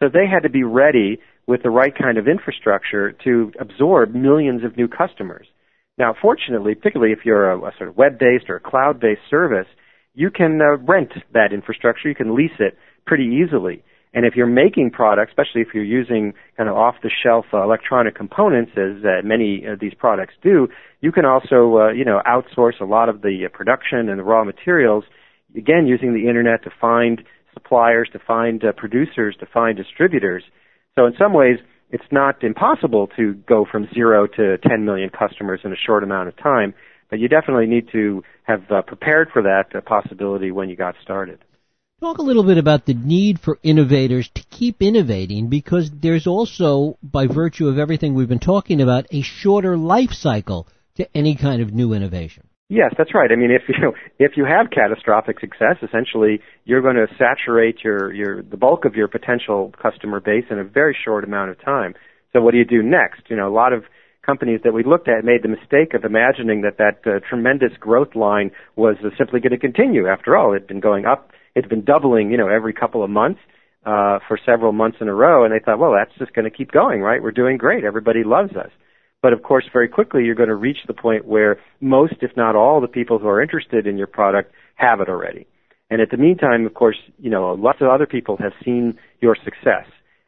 So 0.00 0.08
they 0.08 0.26
had 0.26 0.42
to 0.42 0.50
be 0.50 0.64
ready 0.64 1.20
with 1.46 1.62
the 1.62 1.70
right 1.70 1.92
kind 1.96 2.18
of 2.18 2.28
infrastructure 2.28 3.12
to 3.24 3.52
absorb 3.60 4.14
millions 4.14 4.64
of 4.64 4.76
new 4.76 4.88
customers. 4.88 5.46
Now, 5.98 6.14
fortunately, 6.20 6.74
particularly 6.74 7.12
if 7.12 7.20
you're 7.24 7.50
a, 7.50 7.58
a 7.58 7.72
sort 7.76 7.90
of 7.90 7.96
web-based 7.96 8.48
or 8.48 8.56
a 8.56 8.60
cloud-based 8.60 9.22
service, 9.28 9.66
you 10.14 10.30
can 10.30 10.60
uh, 10.60 10.76
rent 10.78 11.12
that 11.32 11.52
infrastructure. 11.52 12.08
You 12.08 12.14
can 12.14 12.34
lease 12.34 12.58
it 12.58 12.76
pretty 13.06 13.24
easily. 13.24 13.82
And 14.12 14.26
if 14.26 14.34
you're 14.34 14.46
making 14.46 14.90
products, 14.90 15.30
especially 15.30 15.60
if 15.60 15.68
you're 15.72 15.84
using 15.84 16.34
kind 16.56 16.68
of 16.68 16.76
off-the-shelf 16.76 17.46
uh, 17.52 17.62
electronic 17.62 18.16
components, 18.16 18.72
as 18.76 19.04
uh, 19.04 19.22
many 19.24 19.64
of 19.64 19.78
these 19.78 19.94
products 19.94 20.34
do, 20.42 20.68
you 21.00 21.12
can 21.12 21.24
also, 21.24 21.78
uh, 21.78 21.90
you 21.92 22.04
know, 22.04 22.20
outsource 22.26 22.80
a 22.80 22.84
lot 22.84 23.08
of 23.08 23.22
the 23.22 23.46
uh, 23.46 23.56
production 23.56 24.08
and 24.08 24.18
the 24.18 24.24
raw 24.24 24.42
materials. 24.42 25.04
Again, 25.56 25.86
using 25.86 26.12
the 26.12 26.28
internet 26.28 26.64
to 26.64 26.70
find 26.80 27.22
suppliers, 27.54 28.08
to 28.12 28.18
find 28.18 28.64
uh, 28.64 28.72
producers, 28.72 29.36
to 29.38 29.46
find 29.46 29.76
distributors. 29.76 30.42
So 31.00 31.06
in 31.06 31.14
some 31.18 31.32
ways, 31.32 31.56
it's 31.90 32.04
not 32.10 32.44
impossible 32.44 33.06
to 33.16 33.32
go 33.48 33.64
from 33.64 33.88
zero 33.94 34.26
to 34.26 34.58
10 34.58 34.84
million 34.84 35.08
customers 35.08 35.60
in 35.64 35.72
a 35.72 35.76
short 35.76 36.04
amount 36.04 36.28
of 36.28 36.36
time, 36.36 36.74
but 37.08 37.18
you 37.18 37.26
definitely 37.26 37.66
need 37.66 37.88
to 37.92 38.22
have 38.42 38.70
uh, 38.70 38.82
prepared 38.82 39.30
for 39.32 39.40
that 39.40 39.74
uh, 39.74 39.80
possibility 39.80 40.50
when 40.50 40.68
you 40.68 40.76
got 40.76 40.94
started. 41.02 41.38
Talk 42.00 42.18
a 42.18 42.22
little 42.22 42.44
bit 42.44 42.58
about 42.58 42.84
the 42.84 42.92
need 42.92 43.40
for 43.40 43.58
innovators 43.62 44.28
to 44.34 44.44
keep 44.50 44.82
innovating 44.82 45.48
because 45.48 45.90
there's 45.90 46.26
also, 46.26 46.98
by 47.02 47.26
virtue 47.26 47.68
of 47.68 47.78
everything 47.78 48.12
we've 48.12 48.28
been 48.28 48.38
talking 48.38 48.82
about, 48.82 49.06
a 49.10 49.22
shorter 49.22 49.78
life 49.78 50.10
cycle 50.12 50.68
to 50.96 51.08
any 51.16 51.34
kind 51.34 51.62
of 51.62 51.72
new 51.72 51.94
innovation. 51.94 52.46
Yes, 52.70 52.94
that's 52.96 53.12
right. 53.14 53.32
I 53.32 53.34
mean, 53.34 53.50
if 53.50 53.62
you 53.68 53.92
if 54.24 54.36
you 54.36 54.44
have 54.46 54.70
catastrophic 54.70 55.40
success, 55.40 55.76
essentially 55.82 56.40
you're 56.64 56.80
going 56.80 56.94
to 56.94 57.08
saturate 57.18 57.82
your 57.82 58.14
your 58.14 58.42
the 58.42 58.56
bulk 58.56 58.84
of 58.84 58.94
your 58.94 59.08
potential 59.08 59.74
customer 59.82 60.20
base 60.20 60.44
in 60.50 60.58
a 60.58 60.64
very 60.64 60.96
short 61.04 61.24
amount 61.24 61.50
of 61.50 61.62
time. 61.62 61.94
So 62.32 62.40
what 62.40 62.52
do 62.52 62.58
you 62.58 62.64
do 62.64 62.80
next? 62.80 63.22
You 63.28 63.36
know, 63.36 63.48
a 63.48 63.52
lot 63.52 63.72
of 63.72 63.82
companies 64.24 64.60
that 64.62 64.72
we 64.72 64.84
looked 64.84 65.08
at 65.08 65.24
made 65.24 65.42
the 65.42 65.48
mistake 65.48 65.94
of 65.94 66.04
imagining 66.04 66.62
that 66.62 66.78
that 66.78 67.00
uh, 67.04 67.18
tremendous 67.28 67.72
growth 67.80 68.14
line 68.14 68.52
was 68.76 68.94
uh, 69.04 69.08
simply 69.18 69.40
going 69.40 69.50
to 69.50 69.58
continue. 69.58 70.06
After 70.06 70.36
all, 70.36 70.52
it 70.52 70.60
had 70.60 70.68
been 70.68 70.80
going 70.80 71.06
up, 71.06 71.32
it 71.56 71.62
had 71.64 71.70
been 71.70 71.84
doubling, 71.84 72.30
you 72.30 72.36
know, 72.36 72.48
every 72.48 72.72
couple 72.72 73.02
of 73.02 73.10
months 73.10 73.40
uh, 73.84 74.20
for 74.28 74.38
several 74.46 74.70
months 74.70 74.98
in 75.00 75.08
a 75.08 75.14
row, 75.14 75.44
and 75.44 75.52
they 75.52 75.58
thought, 75.58 75.80
well, 75.80 75.92
that's 75.92 76.16
just 76.20 76.34
going 76.34 76.48
to 76.48 76.56
keep 76.56 76.70
going, 76.70 77.00
right? 77.00 77.20
We're 77.20 77.32
doing 77.32 77.56
great. 77.56 77.82
Everybody 77.82 78.22
loves 78.22 78.54
us. 78.54 78.70
But 79.22 79.32
of 79.32 79.42
course, 79.42 79.64
very 79.72 79.88
quickly, 79.88 80.24
you're 80.24 80.34
going 80.34 80.48
to 80.48 80.54
reach 80.54 80.78
the 80.86 80.94
point 80.94 81.26
where 81.26 81.60
most, 81.80 82.14
if 82.22 82.36
not 82.36 82.56
all, 82.56 82.80
the 82.80 82.88
people 82.88 83.18
who 83.18 83.28
are 83.28 83.42
interested 83.42 83.86
in 83.86 83.98
your 83.98 84.06
product 84.06 84.52
have 84.76 85.00
it 85.00 85.08
already. 85.08 85.46
And 85.90 86.00
at 86.00 86.10
the 86.10 86.16
meantime, 86.16 86.64
of 86.66 86.74
course, 86.74 86.96
you 87.18 87.30
know, 87.30 87.52
lots 87.52 87.80
of 87.80 87.88
other 87.88 88.06
people 88.06 88.36
have 88.38 88.52
seen 88.64 88.98
your 89.20 89.36
success. 89.44 89.86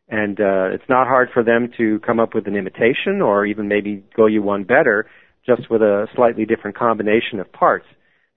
And 0.09 0.39
uh, 0.41 0.75
it's 0.75 0.89
not 0.89 1.07
hard 1.07 1.31
for 1.33 1.43
them 1.43 1.71
to 1.79 2.01
come 2.01 2.21
up 2.21 2.35
with 2.35 2.47
an 2.47 2.57
imitation 2.57 3.23
or 3.23 3.47
even 3.47 3.69
maybe 3.69 4.05
go 4.15 4.27
you 4.27 4.43
one 4.43 4.65
better 4.65 5.07
just 5.47 5.71
with 5.71 5.81
a 5.81 6.07
slightly 6.15 6.45
different 6.45 6.77
combination 6.77 7.41
of 7.41 7.51
parts. 7.53 7.87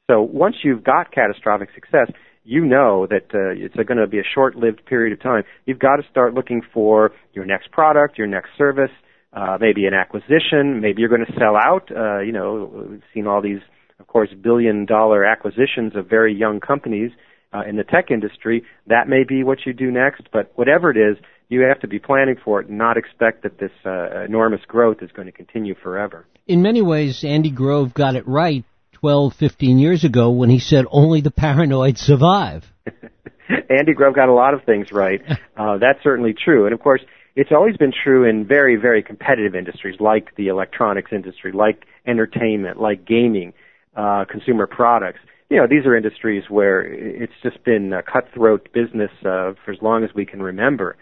So 0.10 0.22
once 0.22 0.58
you've 0.64 0.84
got 0.84 1.12
catastrophic 1.12 1.70
success, 1.74 2.12
you 2.44 2.64
know 2.64 3.08
that 3.10 3.26
uh, 3.34 3.50
it's 3.58 3.76
going 3.76 3.98
to 3.98 4.08
be 4.08 4.20
a 4.20 4.24
short-lived 4.34 4.86
period 4.86 5.14
of 5.14 5.22
time. 5.22 5.44
You've 5.66 5.80
got 5.80 5.98
to 5.98 6.04
start 6.10 6.36
looking 6.36 6.62
for 6.74 7.12
your 7.34 7.44
next 7.44 7.72
product, 7.72 8.18
your 8.18 8.28
next 8.28 8.50
service, 8.58 8.92
uh, 9.36 9.58
maybe 9.60 9.86
an 9.86 9.94
acquisition. 9.94 10.80
Maybe 10.82 11.02
you're 11.02 11.10
going 11.10 11.26
to 11.26 11.34
sell 11.38 11.56
out. 11.56 11.92
Uh, 11.92 12.20
you 12.20 12.32
know, 12.32 12.88
we've 12.90 13.04
seen 13.14 13.28
all 13.28 13.42
these, 13.42 13.60
of 14.00 14.08
course, 14.08 14.30
billion-dollar 14.42 15.26
acquisitions 15.26 15.96
of 15.96 16.10
very 16.10 16.34
young 16.34 16.60
companies 16.60 17.12
uh, 17.54 17.62
in 17.68 17.76
the 17.76 17.84
tech 17.84 18.12
industry. 18.12 18.64
That 18.88 19.08
may 19.08 19.24
be 19.28 19.44
what 19.44 19.60
you 19.66 19.74
do 19.74 19.92
next, 19.92 20.24
but 20.32 20.52
whatever 20.56 20.90
it 20.90 20.98
is, 20.98 21.18
you 21.50 21.62
have 21.62 21.80
to 21.82 21.88
be 21.88 22.00
planning 22.00 22.38
for 22.44 22.62
it 22.62 22.70
and 22.70 22.78
not 22.78 22.98
expect 22.98 23.44
that 23.44 23.60
this 23.60 23.72
uh, 23.86 24.24
enormous 24.24 24.62
growth 24.68 24.98
is 25.02 25.12
going 25.12 25.28
to 25.28 25.32
continue 25.32 25.76
forever. 25.76 26.26
In 26.48 26.62
many 26.62 26.82
ways, 26.82 27.24
Andy 27.24 27.52
Grove 27.52 27.94
got 27.94 28.16
it 28.16 28.28
right 28.28 28.64
12, 28.94 29.34
15 29.34 29.78
years 29.78 30.04
ago 30.04 30.32
when 30.32 30.50
he 30.50 30.60
said 30.60 30.86
only 30.90 31.22
the 31.22 31.32
paranoid 31.32 31.98
survive. 31.98 32.64
Andy 33.70 33.94
Grove 33.94 34.16
got 34.16 34.30
a 34.30 34.34
lot 34.34 34.54
of 34.54 34.64
things 34.64 34.92
right. 34.92 35.22
Uh, 35.58 35.78
that's 35.78 36.04
certainly 36.04 36.34
true. 36.34 36.66
And 36.66 36.74
of 36.74 36.82
course, 36.82 37.00
it's 37.36 37.52
always 37.52 37.76
been 37.78 37.92
true 37.92 38.24
in 38.28 38.48
very, 38.48 38.76
very 38.78 39.04
competitive 39.04 39.56
industries 39.56 40.00
like 40.00 40.36
the 40.38 40.48
electronics 40.48 41.12
industry, 41.12 41.52
like 41.52 41.84
entertainment, 42.08 42.80
like 42.80 43.06
gaming, 43.06 43.54
uh, 43.96 44.26
consumer 44.30 44.68
products. 44.68 45.20
You 45.50 45.58
know, 45.58 45.68
these 45.68 45.86
are 45.86 45.96
industries 45.96 46.44
where 46.50 46.82
it's 46.82 47.34
just 47.44 47.64
been 47.64 47.94
a 47.94 48.02
cutthroat 48.02 48.70
business 48.74 49.12
uh, 49.20 49.54
for 49.64 49.72
as 49.72 49.82
long 49.82 50.04
as 50.04 50.10
we 50.16 50.26
can 50.26 50.42
remember. 50.42 50.98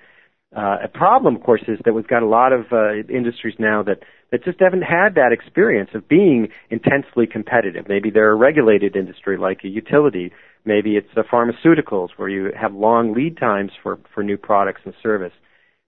Uh, 0.55 0.77
a 0.83 0.87
problem, 0.87 1.35
of 1.35 1.41
course, 1.41 1.63
is 1.67 1.79
that 1.85 1.93
we've 1.93 2.07
got 2.07 2.21
a 2.21 2.27
lot 2.27 2.51
of 2.53 2.65
uh, 2.71 2.93
industries 3.09 3.55
now 3.57 3.81
that, 3.81 3.99
that 4.31 4.43
just 4.43 4.59
haven't 4.59 4.83
had 4.83 5.15
that 5.15 5.31
experience 5.31 5.89
of 5.95 6.07
being 6.07 6.49
intensely 6.69 7.25
competitive. 7.25 7.85
Maybe 7.87 8.11
they're 8.11 8.31
a 8.31 8.35
regulated 8.35 8.95
industry 8.95 9.37
like 9.37 9.61
a 9.63 9.67
utility. 9.67 10.31
Maybe 10.65 10.95
it's 10.95 11.09
uh, 11.17 11.23
pharmaceuticals 11.31 12.09
where 12.17 12.29
you 12.29 12.51
have 12.59 12.73
long 12.73 13.13
lead 13.13 13.37
times 13.37 13.71
for, 13.81 13.99
for 14.13 14.23
new 14.23 14.37
products 14.37 14.81
and 14.85 14.93
service. 15.01 15.33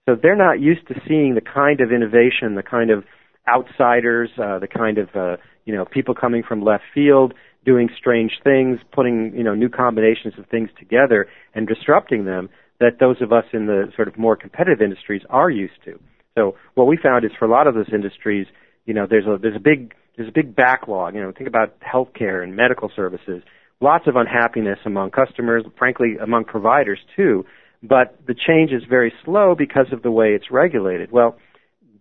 So 0.08 0.16
they're 0.16 0.36
not 0.36 0.60
used 0.60 0.88
to 0.88 0.96
seeing 1.08 1.34
the 1.34 1.42
kind 1.42 1.82
of 1.82 1.92
innovation, 1.92 2.56
the 2.56 2.64
kind 2.64 2.92
of 2.92 3.04
outsiders, 3.48 4.30
uh, 4.38 4.60
the 4.60 4.68
kind 4.68 4.98
of 4.98 5.10
uh, 5.16 5.38
you 5.66 5.76
know 5.76 5.86
people 5.86 6.14
coming 6.14 6.44
from 6.48 6.64
left 6.64 6.84
field 6.94 7.34
doing 7.66 7.90
strange 7.98 8.34
things, 8.44 8.80
putting 8.92 9.34
you 9.36 9.44
know 9.44 9.56
new 9.56 9.70
combinations 9.70 10.36
of 10.38 10.46
things 10.48 10.70
together 10.78 11.28
and 11.56 11.68
disrupting 11.68 12.26
them 12.26 12.50
that 12.80 13.00
those 13.00 13.22
of 13.22 13.32
us 13.32 13.46
in 13.54 13.66
the 13.66 13.92
sort 13.96 14.08
of 14.08 14.18
more 14.18 14.36
competitive 14.36 14.82
industries 14.82 15.22
are 15.30 15.50
used 15.50 15.82
to. 15.86 16.00
So 16.38 16.56
what 16.76 16.86
we 16.86 16.98
found 17.02 17.26
is 17.26 17.32
for 17.40 17.46
a 17.46 17.50
lot 17.50 17.68
of 17.68 17.74
those 17.74 17.90
industries, 17.94 18.48
you 18.86 18.94
know, 18.94 19.08
there's 19.10 19.26
a 19.26 19.38
there's 19.42 19.56
a 19.56 19.60
big 19.60 19.96
there's 20.18 20.30
a 20.30 20.34
big 20.34 20.56
backlog. 20.56 21.16
You 21.16 21.22
know, 21.22 21.32
think 21.32 21.48
about 21.48 21.74
healthcare 21.82 22.44
and 22.44 22.56
medical 22.56 22.92
services. 22.96 23.42
Lots 23.82 24.08
of 24.08 24.16
unhappiness 24.16 24.80
among 24.86 25.12
customers, 25.12 25.64
frankly, 25.78 26.16
among 26.22 26.46
providers 26.46 27.00
too. 27.16 27.46
But 27.88 28.26
the 28.26 28.36
change 28.36 28.72
is 28.72 28.84
very 28.90 29.14
slow 29.24 29.56
because 29.58 29.88
of 29.92 30.02
the 30.02 30.12
way 30.12 30.30
it's 30.30 30.52
regulated. 30.52 31.12
Well, 31.12 31.38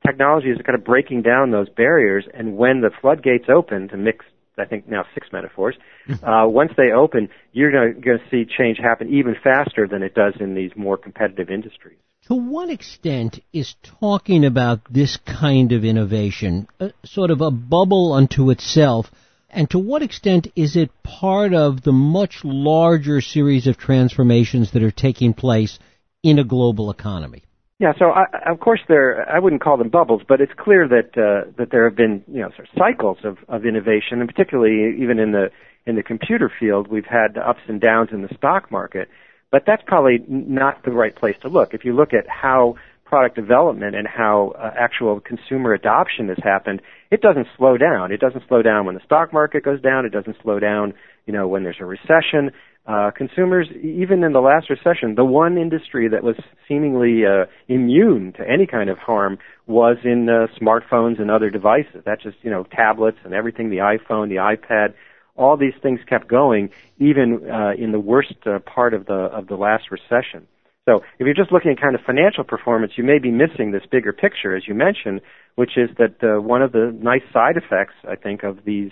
technology 0.07 0.49
is 0.51 0.59
kind 0.65 0.79
of 0.79 0.85
breaking 0.85 1.23
down 1.23 1.51
those 1.51 1.69
barriers, 1.69 2.25
and 2.33 2.57
when 2.57 2.81
the 2.81 2.91
floodgates 3.01 3.47
open 3.49 3.89
to 3.89 3.97
mix 3.97 4.25
I 4.57 4.67
think 4.67 4.89
now 4.89 5.05
six 5.15 5.29
metaphors. 5.33 5.77
Uh, 6.23 6.47
once 6.47 6.71
they 6.77 6.93
open, 6.95 7.31
you're 7.53 7.71
going 7.71 8.19
to 8.19 8.19
see 8.31 8.45
change 8.45 8.77
happen 8.79 9.09
even 9.09 9.35
faster 9.43 9.89
than 9.89 10.03
it 10.03 10.15
does 10.15 10.35
in 10.39 10.55
these 10.55 10.71
more 10.77 10.99
competitive 10.99 11.49
industries. 11.49 11.97
To 12.29 12.35
what 12.35 12.69
extent 12.69 13.41
is 13.55 13.75
talking 13.83 14.45
about 14.45 14.81
this 14.91 15.17
kind 15.17 15.73
of 15.73 15.83
innovation 15.83 16.69
a, 16.79 16.93
sort 17.05 17.31
of 17.31 17.41
a 17.41 17.51
bubble 17.51 18.13
unto 18.13 18.51
itself? 18.51 19.11
And 19.55 19.71
to 19.71 19.79
what 19.79 20.03
extent 20.03 20.49
is 20.57 20.77
it 20.77 20.91
part 21.05 21.55
of 21.55 21.83
the 21.83 21.93
much 21.93 22.41
larger 22.45 23.21
series 23.21 23.69
of 23.69 23.79
transformations 23.79 24.73
that 24.73 24.83
are 24.83 24.91
taking 24.91 25.33
place 25.33 25.79
in 26.25 26.41
a 26.41 26.45
global 26.45 26.91
economy? 26.91 27.45
Yeah, 27.79 27.93
so 27.99 28.07
I, 28.07 28.25
of 28.51 28.61
course 28.61 28.81
there 28.89 29.29
I 29.29 29.39
wouldn't 29.39 29.63
call 29.63 29.77
them 29.77 29.91
bubbles, 29.91 30.23
but 30.29 30.41
it's 30.41 30.53
clear 30.57 30.89
that 30.89 31.17
uh, 31.17 31.51
that 31.57 31.71
there 31.71 31.89
have 31.89 31.97
been 31.97 32.25
you 32.27 32.41
know 32.41 32.51
sort 32.51 32.69
of 32.69 32.79
cycles 32.79 33.19
of, 33.25 33.39
of 33.49 33.65
innovation, 33.65 34.21
and 34.21 34.29
particularly 34.29 35.03
even 35.03 35.19
in 35.19 35.33
the 35.33 35.51
in 35.87 35.97
the 35.97 36.03
computer 36.03 36.51
field, 36.61 36.89
we've 36.89 37.05
had 37.05 37.37
ups 37.37 37.61
and 37.69 37.81
downs 37.81 38.11
in 38.13 38.23
the 38.23 38.35
stock 38.37 38.71
market. 38.71 39.09
But 39.51 39.65
that's 39.67 39.83
probably 39.87 40.25
not 40.27 40.85
the 40.85 40.91
right 40.91 41.15
place 41.15 41.37
to 41.43 41.49
look. 41.49 41.75
If 41.75 41.85
you 41.85 41.95
look 41.95 42.13
at 42.13 42.27
how 42.29 42.77
product 43.05 43.37
development 43.37 43.95
and 43.95 44.09
how 44.09 44.53
uh, 44.59 44.71
actual 44.79 45.21
consumer 45.21 45.73
adoption 45.73 46.29
has 46.29 46.39
happened, 46.43 46.81
it 47.11 47.21
doesn't 47.21 47.47
slow 47.57 47.77
down. 47.77 48.13
It 48.13 48.21
doesn't 48.21 48.43
slow 48.49 48.63
down 48.63 48.87
when 48.87 48.95
the 48.95 49.01
stock 49.05 49.33
market 49.33 49.65
goes 49.65 49.81
down. 49.81 50.05
It 50.05 50.11
doesn't 50.11 50.37
slow 50.43 50.59
down, 50.59 50.95
you 51.27 51.33
know, 51.33 51.47
when 51.47 51.63
there's 51.63 51.81
a 51.81 51.85
recession. 51.85 52.51
Uh, 52.87 53.11
consumers, 53.17 53.67
even 53.83 54.23
in 54.25 54.33
the 54.33 54.41
last 54.41 54.69
recession, 54.69 55.15
the 55.15 55.25
one 55.25 55.57
industry 55.57 56.07
that 56.09 56.23
was 56.23 56.37
seemingly 56.69 57.25
uh, 57.25 57.47
immune 57.69 58.33
to 58.35 58.43
any 58.47 58.67
kind 58.67 58.91
of 58.91 58.99
harm 58.99 59.39
was 59.67 59.97
in 60.05 60.29
uh, 60.29 60.47
smartphones 60.61 61.19
and 61.19 61.31
other 61.31 61.49
devices. 61.49 62.03
That's 62.05 62.23
just, 62.23 62.37
you 62.43 62.51
know, 62.51 62.65
tablets 62.65 63.19
and 63.25 63.33
everything, 63.33 63.71
the 63.71 63.79
iPhone, 63.79 64.29
the 64.29 64.37
iPad, 64.37 64.93
all 65.37 65.57
these 65.57 65.73
things 65.83 66.01
kept 66.09 66.29
going 66.29 66.71
even 66.99 67.51
uh, 67.51 67.73
in 67.77 67.93
the 67.93 68.01
worst 68.01 68.35
uh, 68.47 68.59
part 68.61 68.95
of 68.95 69.07
the 69.07 69.15
of 69.15 69.47
the 69.49 69.57
last 69.57 69.91
recession. 69.91 70.47
So 70.89 71.03
if 71.19 71.25
you're 71.25 71.35
just 71.35 71.51
looking 71.51 71.71
at 71.71 71.81
kind 71.81 71.95
of 71.95 72.03
financial 72.03 72.45
performance, 72.45 72.93
you 72.97 73.05
may 73.05 73.19
be 73.19 73.31
missing 73.31 73.71
this 73.71 73.83
bigger 73.91 74.13
picture, 74.13 74.55
as 74.55 74.69
you 74.69 74.75
mentioned, 74.75 75.23
which 75.55 75.79
is 75.79 75.89
that 75.99 76.23
uh, 76.23 76.41
one 76.41 76.63
of 76.63 76.73
the 76.73 76.95
nice 77.01 77.23
side 77.33 77.57
effects, 77.57 77.95
I 78.07 78.17
think, 78.17 78.43
of 78.43 78.65
these 78.65 78.91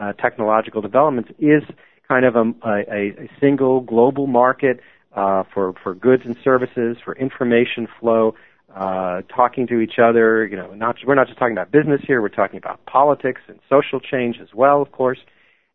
uh, 0.00 0.12
technological 0.12 0.80
developments 0.80 1.30
is 1.38 1.62
kind 2.06 2.24
of 2.24 2.36
a, 2.36 2.52
a, 2.64 3.24
a 3.24 3.30
single 3.40 3.80
global 3.80 4.26
market 4.26 4.80
uh, 5.14 5.42
for 5.52 5.74
for 5.82 5.94
goods 5.94 6.22
and 6.24 6.36
services, 6.42 6.96
for 7.04 7.14
information 7.16 7.88
flow, 8.00 8.34
uh, 8.74 9.22
talking 9.34 9.66
to 9.66 9.80
each 9.80 9.98
other. 9.98 10.46
You 10.46 10.56
know, 10.56 10.74
not 10.74 10.96
we're 11.04 11.14
not 11.14 11.26
just 11.26 11.38
talking 11.38 11.52
about 11.52 11.70
business 11.72 12.00
here. 12.06 12.22
We're 12.22 12.28
talking 12.28 12.58
about 12.58 12.86
politics 12.86 13.40
and 13.48 13.58
social 13.68 14.00
change 14.00 14.38
as 14.40 14.48
well, 14.54 14.80
of 14.80 14.92
course. 14.92 15.18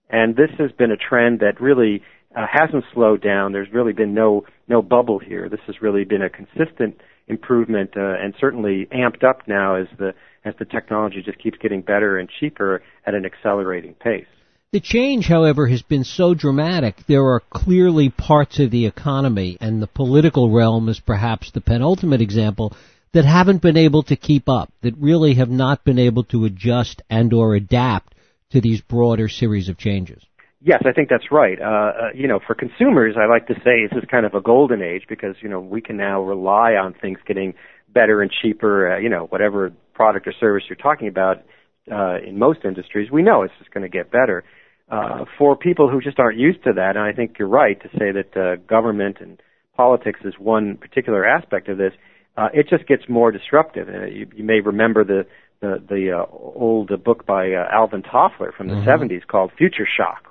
And 0.09 0.36
this 0.38 0.50
has 0.57 0.71
been 0.71 0.91
a 0.91 0.97
trend 0.97 1.41
that 1.41 1.59
really 1.59 2.01
uh, 2.36 2.46
hasn't 2.51 2.84
slowed 2.93 3.22
down. 3.22 3.51
There's 3.51 3.72
really 3.72 3.93
been 3.93 4.13
no 4.13 4.46
no 4.67 4.81
bubble 4.81 5.19
here. 5.19 5.50
This 5.50 5.62
has 5.67 5.81
really 5.81 6.03
been 6.03 6.22
a 6.22 6.29
consistent 6.29 7.00
improvement, 7.27 7.91
uh, 7.96 8.15
and 8.22 8.34
certainly 8.39 8.88
amped 8.93 9.24
up 9.24 9.48
now 9.48 9.75
as 9.75 9.88
the 9.98 10.13
as 10.46 10.53
the 10.60 10.65
technology 10.65 11.22
just 11.22 11.39
keeps 11.39 11.57
getting 11.57 11.81
better 11.81 12.17
and 12.17 12.29
cheaper 12.39 12.81
at 13.05 13.13
an 13.13 13.25
accelerating 13.25 13.93
pace. 13.93 14.27
The 14.72 14.79
change, 14.81 15.27
however, 15.27 15.67
has 15.67 15.81
been 15.81 16.03
so 16.03 16.34
dramatic. 16.34 16.98
There 17.07 17.25
are 17.25 17.39
clearly 17.39 18.10
parts 18.10 18.60
of 18.60 18.69
the 18.69 18.86
economy, 18.86 19.57
and 19.62 19.81
the 19.81 19.88
political 19.88 20.51
realm 20.51 20.89
is 20.89 21.00
perhaps 21.00 21.51
the 21.51 21.62
penultimate 21.62 22.22
example, 22.22 22.74
that 23.13 23.24
haven't 23.24 23.62
been 23.62 23.77
able 23.77 24.03
to 24.03 24.15
keep 24.17 24.50
up, 24.50 24.72
that 24.81 24.98
really 24.98 25.36
have 25.36 25.50
not 25.50 25.86
been 25.86 25.98
able 25.98 26.25
to 26.25 26.46
adjust 26.46 27.01
and 27.10 27.34
or 27.34 27.55
adapt 27.55 28.13
to 28.51 28.60
these 28.60 28.81
broader 28.81 29.29
series 29.29 29.69
of 29.69 29.77
changes. 29.77 30.22
Yes, 30.59 30.81
I 30.85 30.91
think 30.91 31.09
that's 31.09 31.31
right. 31.31 31.59
Uh, 31.61 31.65
uh, 31.65 31.91
you 32.15 32.27
know, 32.27 32.39
for 32.45 32.55
consumers, 32.55 33.15
I 33.17 33.27
like 33.27 33.47
to 33.47 33.53
say 33.63 33.85
this 33.87 34.01
is 34.01 34.09
kind 34.09 34.25
of 34.25 34.33
a 34.33 34.41
golden 34.41 34.81
age 34.81 35.03
because 35.07 35.35
you 35.41 35.49
know 35.49 35.59
we 35.59 35.81
can 35.81 35.97
now 35.97 36.21
rely 36.21 36.73
on 36.73 36.95
things 36.99 37.19
getting 37.27 37.53
better 37.89 38.21
and 38.21 38.31
cheaper. 38.31 38.95
Uh, 38.95 38.99
you 38.99 39.09
know, 39.09 39.27
whatever 39.29 39.71
product 39.93 40.27
or 40.27 40.33
service 40.39 40.63
you're 40.67 40.75
talking 40.75 41.07
about 41.07 41.43
uh, 41.91 42.17
in 42.25 42.39
most 42.39 42.59
industries, 42.65 43.11
we 43.11 43.21
know 43.21 43.43
it's 43.43 43.53
just 43.59 43.71
going 43.71 43.83
to 43.83 43.89
get 43.89 44.11
better. 44.11 44.43
Uh, 44.89 45.25
for 45.37 45.55
people 45.55 45.89
who 45.89 45.99
just 45.99 46.17
aren't 46.17 46.39
used 46.39 46.63
to 46.63 46.71
that, 46.73 46.95
and 46.95 46.99
I 46.99 47.11
think 47.11 47.35
you're 47.37 47.47
right 47.47 47.79
to 47.81 47.89
say 47.89 48.11
that 48.13 48.37
uh, 48.37 48.55
government 48.67 49.17
and 49.19 49.39
politics 49.75 50.21
is 50.23 50.33
one 50.39 50.77
particular 50.77 51.25
aspect 51.25 51.67
of 51.67 51.77
this. 51.77 51.91
Uh, 52.37 52.47
it 52.53 52.67
just 52.69 52.87
gets 52.87 53.03
more 53.09 53.31
disruptive. 53.31 53.89
Uh, 53.89 54.05
you, 54.05 54.27
you 54.35 54.43
may 54.43 54.59
remember 54.61 55.03
the 55.03 55.25
the, 55.59 55.81
the 55.89 56.11
uh, 56.11 56.25
old 56.31 56.91
uh, 56.91 56.97
book 56.97 57.25
by 57.25 57.51
uh, 57.51 57.67
Alvin 57.71 58.03
Toffler 58.03 58.53
from 58.55 58.67
the 58.67 58.75
mm-hmm. 58.75 58.89
70s 58.89 59.25
called 59.25 59.51
Future 59.57 59.87
Shock, 59.87 60.26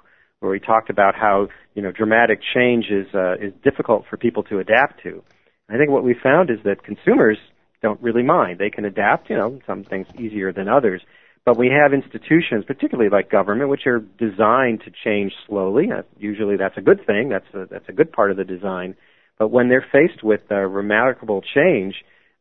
where 0.46 0.54
he 0.54 0.60
talked 0.60 0.90
about 0.90 1.14
how 1.14 1.48
you 1.74 1.82
know 1.82 1.92
dramatic 1.92 2.40
change 2.54 2.86
is 2.90 3.06
uh, 3.14 3.34
is 3.34 3.52
difficult 3.62 4.04
for 4.08 4.16
people 4.16 4.42
to 4.44 4.58
adapt 4.58 5.02
to. 5.02 5.22
I 5.68 5.76
think 5.76 5.90
what 5.90 6.04
we 6.04 6.14
found 6.14 6.50
is 6.50 6.58
that 6.64 6.84
consumers 6.84 7.38
don't 7.82 8.00
really 8.00 8.22
mind. 8.22 8.58
They 8.58 8.70
can 8.70 8.84
adapt, 8.84 9.28
you 9.28 9.36
know, 9.36 9.60
some 9.66 9.84
things 9.84 10.06
easier 10.18 10.52
than 10.52 10.68
others. 10.68 11.02
But 11.44 11.56
we 11.56 11.68
have 11.68 11.92
institutions, 11.92 12.64
particularly 12.66 13.10
like 13.10 13.30
government, 13.30 13.70
which 13.70 13.86
are 13.86 14.00
designed 14.00 14.82
to 14.84 14.90
change 15.04 15.32
slowly. 15.46 15.90
Uh, 15.96 16.02
usually 16.18 16.56
that's 16.56 16.76
a 16.76 16.80
good 16.80 17.06
thing. 17.06 17.28
That's 17.28 17.46
a, 17.54 17.66
that's 17.70 17.88
a 17.88 17.92
good 17.92 18.12
part 18.12 18.30
of 18.30 18.36
the 18.36 18.44
design. 18.44 18.96
But 19.38 19.48
when 19.48 19.68
they're 19.68 19.86
faced 19.92 20.24
with 20.24 20.40
uh, 20.50 20.56
remarkable 20.56 21.42
change 21.42 21.94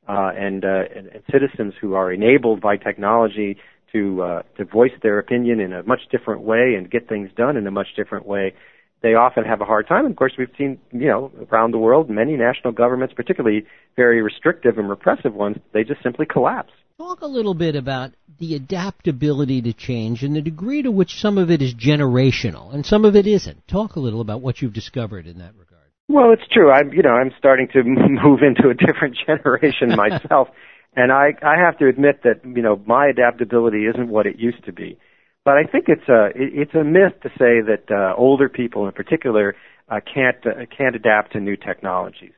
uh, 0.08 0.32
and, 0.36 0.64
uh, 0.64 0.84
and, 0.96 1.08
and 1.08 1.24
citizens 1.32 1.74
who 1.80 1.94
are 1.94 2.12
enabled 2.12 2.62
by 2.62 2.78
technology 2.78 3.58
to 3.96 4.22
uh, 4.22 4.42
to 4.58 4.66
voice 4.66 4.92
their 5.02 5.20
opinion 5.20 5.60
in 5.60 5.74
a 5.74 5.84
much 5.84 6.02
different 6.12 6.42
way 6.42 6.76
and 6.78 6.92
get 6.92 7.08
things 7.08 7.30
done 7.36 7.58
in 7.58 7.66
a 7.66 7.72
much 7.72 7.88
different 7.96 8.26
way, 8.26 8.54
they 9.02 9.14
often 9.14 9.44
have 9.46 9.62
a 9.62 9.66
hard 9.66 9.88
time. 9.88 10.06
And 10.06 10.12
of 10.12 10.18
course, 10.18 10.34
we've 10.38 10.50
seen, 10.58 10.80
you 10.92 11.08
know, 11.08 11.32
around 11.52 11.72
the 11.72 11.78
world, 11.78 12.10
many 12.10 12.36
national 12.36 12.74
governments, 12.74 13.14
particularly 13.16 13.66
very 13.96 14.22
restrictive 14.22 14.78
and 14.78 14.90
repressive 14.90 15.34
ones, 15.34 15.58
they 15.74 15.84
just 15.84 16.04
simply 16.04 16.26
collapse 16.26 16.72
Talk 16.98 17.20
a 17.22 17.28
little 17.28 17.54
bit 17.54 17.76
about 17.76 18.14
the 18.40 18.56
adaptability 18.56 19.62
to 19.64 19.74
change 19.74 20.24
and 20.24 20.34
the 20.34 20.42
degree 20.42 20.82
to 20.82 20.90
which 20.90 21.20
some 21.20 21.38
of 21.38 21.52
it 21.52 21.62
is 21.62 21.74
generational 21.76 22.74
and 22.74 22.86
some 22.86 23.04
of 23.04 23.18
it 23.18 23.28
isn't. 23.28 23.68
Talk 23.68 23.98
a 23.98 24.00
little 24.00 24.22
about 24.22 24.40
what 24.40 24.62
you've 24.62 24.72
discovered 24.72 25.28
in 25.28 25.40
that 25.40 25.54
regard. 25.60 25.84
Well, 26.08 26.32
it's 26.32 26.48
true. 26.54 26.72
I'm, 26.72 26.94
you 26.94 27.02
know, 27.02 27.10
I'm 27.10 27.32
starting 27.38 27.68
to 27.74 27.84
move 27.84 28.40
into 28.44 28.70
a 28.70 28.74
different 28.74 29.18
generation 29.28 29.90
myself, 29.90 30.48
and 30.96 31.12
I, 31.12 31.34
I 31.42 31.58
have 31.58 31.78
to 31.80 31.88
admit 31.88 32.22
that, 32.24 32.42
you 32.44 32.62
know, 32.62 32.82
my 32.86 33.08
adaptability 33.08 33.86
isn't 33.86 34.10
what 34.10 34.26
it 34.26 34.40
used 34.40 34.64
to 34.66 34.74
be. 34.74 34.98
But 35.44 35.58
I 35.58 35.64
think 35.64 35.86
it's 35.88 36.10
a, 36.10 36.30
it's 36.36 36.74
a 36.74 36.84
myth 36.84 37.14
to 37.24 37.30
say 37.30 37.62
that 37.62 37.86
uh, 37.92 38.16
older 38.18 38.50
people, 38.50 38.88
in 38.88 38.94
particular, 38.94 39.56
uh, 39.90 40.00
can't 40.02 40.38
uh, 40.46 40.66
can't 40.76 40.96
adapt 40.96 41.34
to 41.34 41.40
new 41.40 41.56
technologies. 41.56 42.32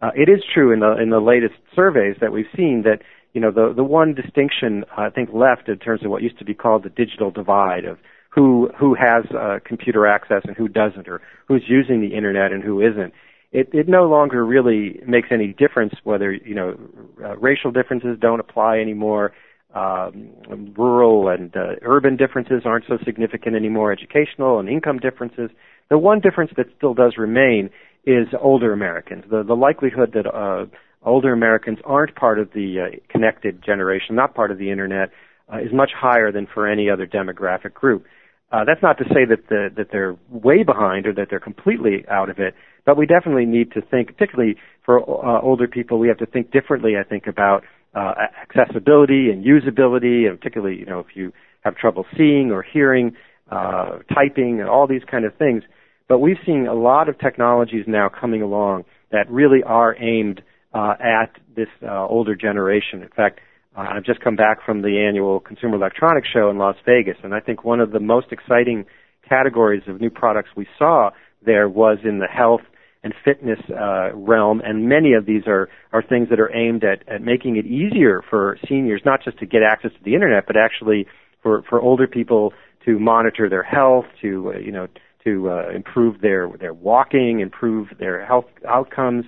Uh, 0.00 0.10
it 0.14 0.28
is 0.28 0.42
true 0.52 0.72
in 0.72 0.80
the 0.80 0.96
in 1.00 1.10
the 1.10 1.20
latest 1.20 1.54
surveys 1.74 2.16
that 2.20 2.32
we've 2.32 2.46
seen 2.56 2.82
that 2.84 3.00
you 3.34 3.40
know 3.40 3.50
the 3.50 3.72
the 3.74 3.84
one 3.84 4.14
distinction 4.14 4.84
I 4.96 5.10
think 5.10 5.30
left 5.32 5.68
in 5.68 5.78
terms 5.78 6.04
of 6.04 6.10
what 6.10 6.22
used 6.22 6.38
to 6.38 6.44
be 6.44 6.54
called 6.54 6.82
the 6.82 6.88
digital 6.88 7.30
divide 7.30 7.84
of 7.84 7.98
who 8.30 8.70
who 8.78 8.94
has 8.94 9.24
uh, 9.38 9.58
computer 9.64 10.06
access 10.06 10.42
and 10.44 10.56
who 10.56 10.68
doesn't, 10.68 11.08
or 11.08 11.20
who's 11.46 11.64
using 11.68 12.00
the 12.00 12.16
internet 12.16 12.52
and 12.52 12.62
who 12.62 12.80
isn't. 12.80 13.12
It, 13.54 13.68
it 13.72 13.88
no 13.88 14.06
longer 14.06 14.44
really 14.44 15.00
makes 15.06 15.28
any 15.30 15.54
difference 15.56 15.94
whether 16.02 16.32
you 16.32 16.56
know 16.56 16.76
uh, 17.24 17.36
racial 17.36 17.70
differences 17.70 18.18
don't 18.20 18.40
apply 18.40 18.78
anymore. 18.78 19.32
Um, 19.72 20.30
rural 20.76 21.28
and 21.28 21.56
uh, 21.56 21.74
urban 21.82 22.16
differences 22.16 22.62
aren't 22.64 22.84
so 22.88 22.98
significant 23.04 23.54
anymore. 23.54 23.92
Educational 23.92 24.58
and 24.58 24.68
income 24.68 24.98
differences. 24.98 25.50
The 25.88 25.98
one 25.98 26.18
difference 26.18 26.50
that 26.56 26.66
still 26.76 26.94
does 26.94 27.14
remain 27.16 27.70
is 28.04 28.26
older 28.40 28.72
Americans. 28.72 29.24
The 29.30 29.44
the 29.44 29.54
likelihood 29.54 30.14
that 30.14 30.26
uh, 30.26 30.66
older 31.04 31.32
Americans 31.32 31.78
aren't 31.84 32.16
part 32.16 32.40
of 32.40 32.50
the 32.54 32.80
uh, 32.80 32.96
connected 33.08 33.62
generation, 33.64 34.16
not 34.16 34.34
part 34.34 34.50
of 34.50 34.58
the 34.58 34.72
internet, 34.72 35.10
uh, 35.52 35.58
is 35.58 35.72
much 35.72 35.92
higher 35.96 36.32
than 36.32 36.48
for 36.52 36.66
any 36.66 36.90
other 36.90 37.06
demographic 37.06 37.72
group. 37.72 38.04
Uh, 38.52 38.64
that's 38.64 38.82
not 38.82 38.98
to 38.98 39.04
say 39.04 39.24
that 39.28 39.48
the, 39.48 39.68
that 39.76 39.88
they're 39.90 40.16
way 40.30 40.62
behind 40.62 41.06
or 41.06 41.12
that 41.12 41.26
they're 41.28 41.40
completely 41.40 42.04
out 42.08 42.30
of 42.30 42.38
it, 42.38 42.54
but 42.86 42.96
we 42.96 43.06
definitely 43.06 43.46
need 43.46 43.72
to 43.72 43.80
think, 43.80 44.08
particularly 44.08 44.56
for 44.84 45.00
uh, 45.00 45.40
older 45.42 45.66
people, 45.66 45.98
we 45.98 46.08
have 46.08 46.18
to 46.18 46.26
think 46.26 46.52
differently. 46.52 46.92
I 46.98 47.02
think 47.02 47.26
about 47.26 47.64
uh, 47.94 48.12
accessibility 48.42 49.30
and 49.30 49.44
usability, 49.44 50.28
and 50.28 50.38
particularly, 50.38 50.78
you 50.78 50.86
know, 50.86 51.00
if 51.00 51.06
you 51.14 51.32
have 51.62 51.76
trouble 51.76 52.04
seeing 52.16 52.50
or 52.52 52.62
hearing, 52.62 53.16
uh, 53.50 53.98
typing, 54.12 54.60
and 54.60 54.68
all 54.68 54.86
these 54.86 55.02
kind 55.10 55.24
of 55.24 55.34
things. 55.36 55.62
But 56.08 56.18
we've 56.18 56.36
seen 56.44 56.66
a 56.66 56.74
lot 56.74 57.08
of 57.08 57.18
technologies 57.18 57.84
now 57.86 58.08
coming 58.08 58.42
along 58.42 58.84
that 59.10 59.30
really 59.30 59.62
are 59.64 59.96
aimed 60.00 60.42
uh, 60.74 60.94
at 61.00 61.30
this 61.56 61.68
uh, 61.82 62.06
older 62.06 62.34
generation. 62.34 63.02
In 63.02 63.08
fact, 63.14 63.40
uh, 63.76 63.80
I've 63.80 64.04
just 64.04 64.20
come 64.20 64.36
back 64.36 64.58
from 64.64 64.82
the 64.82 65.04
annual 65.06 65.40
Consumer 65.40 65.76
Electronics 65.76 66.28
Show 66.32 66.50
in 66.50 66.58
Las 66.58 66.76
Vegas, 66.86 67.16
and 67.22 67.34
I 67.34 67.40
think 67.40 67.64
one 67.64 67.80
of 67.80 67.90
the 67.92 68.00
most 68.00 68.28
exciting 68.30 68.86
categories 69.28 69.82
of 69.86 70.00
new 70.00 70.10
products 70.10 70.50
we 70.56 70.66
saw 70.78 71.10
there 71.44 71.68
was 71.68 71.98
in 72.04 72.18
the 72.18 72.26
health 72.26 72.60
and 73.02 73.12
fitness 73.24 73.58
uh, 73.70 74.14
realm, 74.14 74.62
and 74.64 74.88
many 74.88 75.12
of 75.12 75.26
these 75.26 75.42
are, 75.46 75.68
are 75.92 76.02
things 76.02 76.28
that 76.30 76.40
are 76.40 76.54
aimed 76.54 76.84
at, 76.84 77.06
at 77.06 77.20
making 77.20 77.56
it 77.56 77.66
easier 77.66 78.22
for 78.30 78.58
seniors 78.66 79.02
not 79.04 79.22
just 79.22 79.38
to 79.38 79.46
get 79.46 79.62
access 79.62 79.90
to 79.92 80.04
the 80.04 80.14
internet, 80.14 80.44
but 80.46 80.56
actually 80.56 81.06
for, 81.42 81.62
for 81.68 81.80
older 81.80 82.06
people 82.06 82.54
to 82.84 82.98
monitor 82.98 83.48
their 83.48 83.62
health, 83.62 84.06
to 84.22 84.52
uh, 84.54 84.58
you 84.58 84.72
know 84.72 84.86
to 85.24 85.50
uh, 85.50 85.70
improve 85.70 86.20
their 86.20 86.48
their 86.58 86.74
walking, 86.74 87.40
improve 87.40 87.88
their 87.98 88.24
health 88.24 88.46
outcomes. 88.68 89.24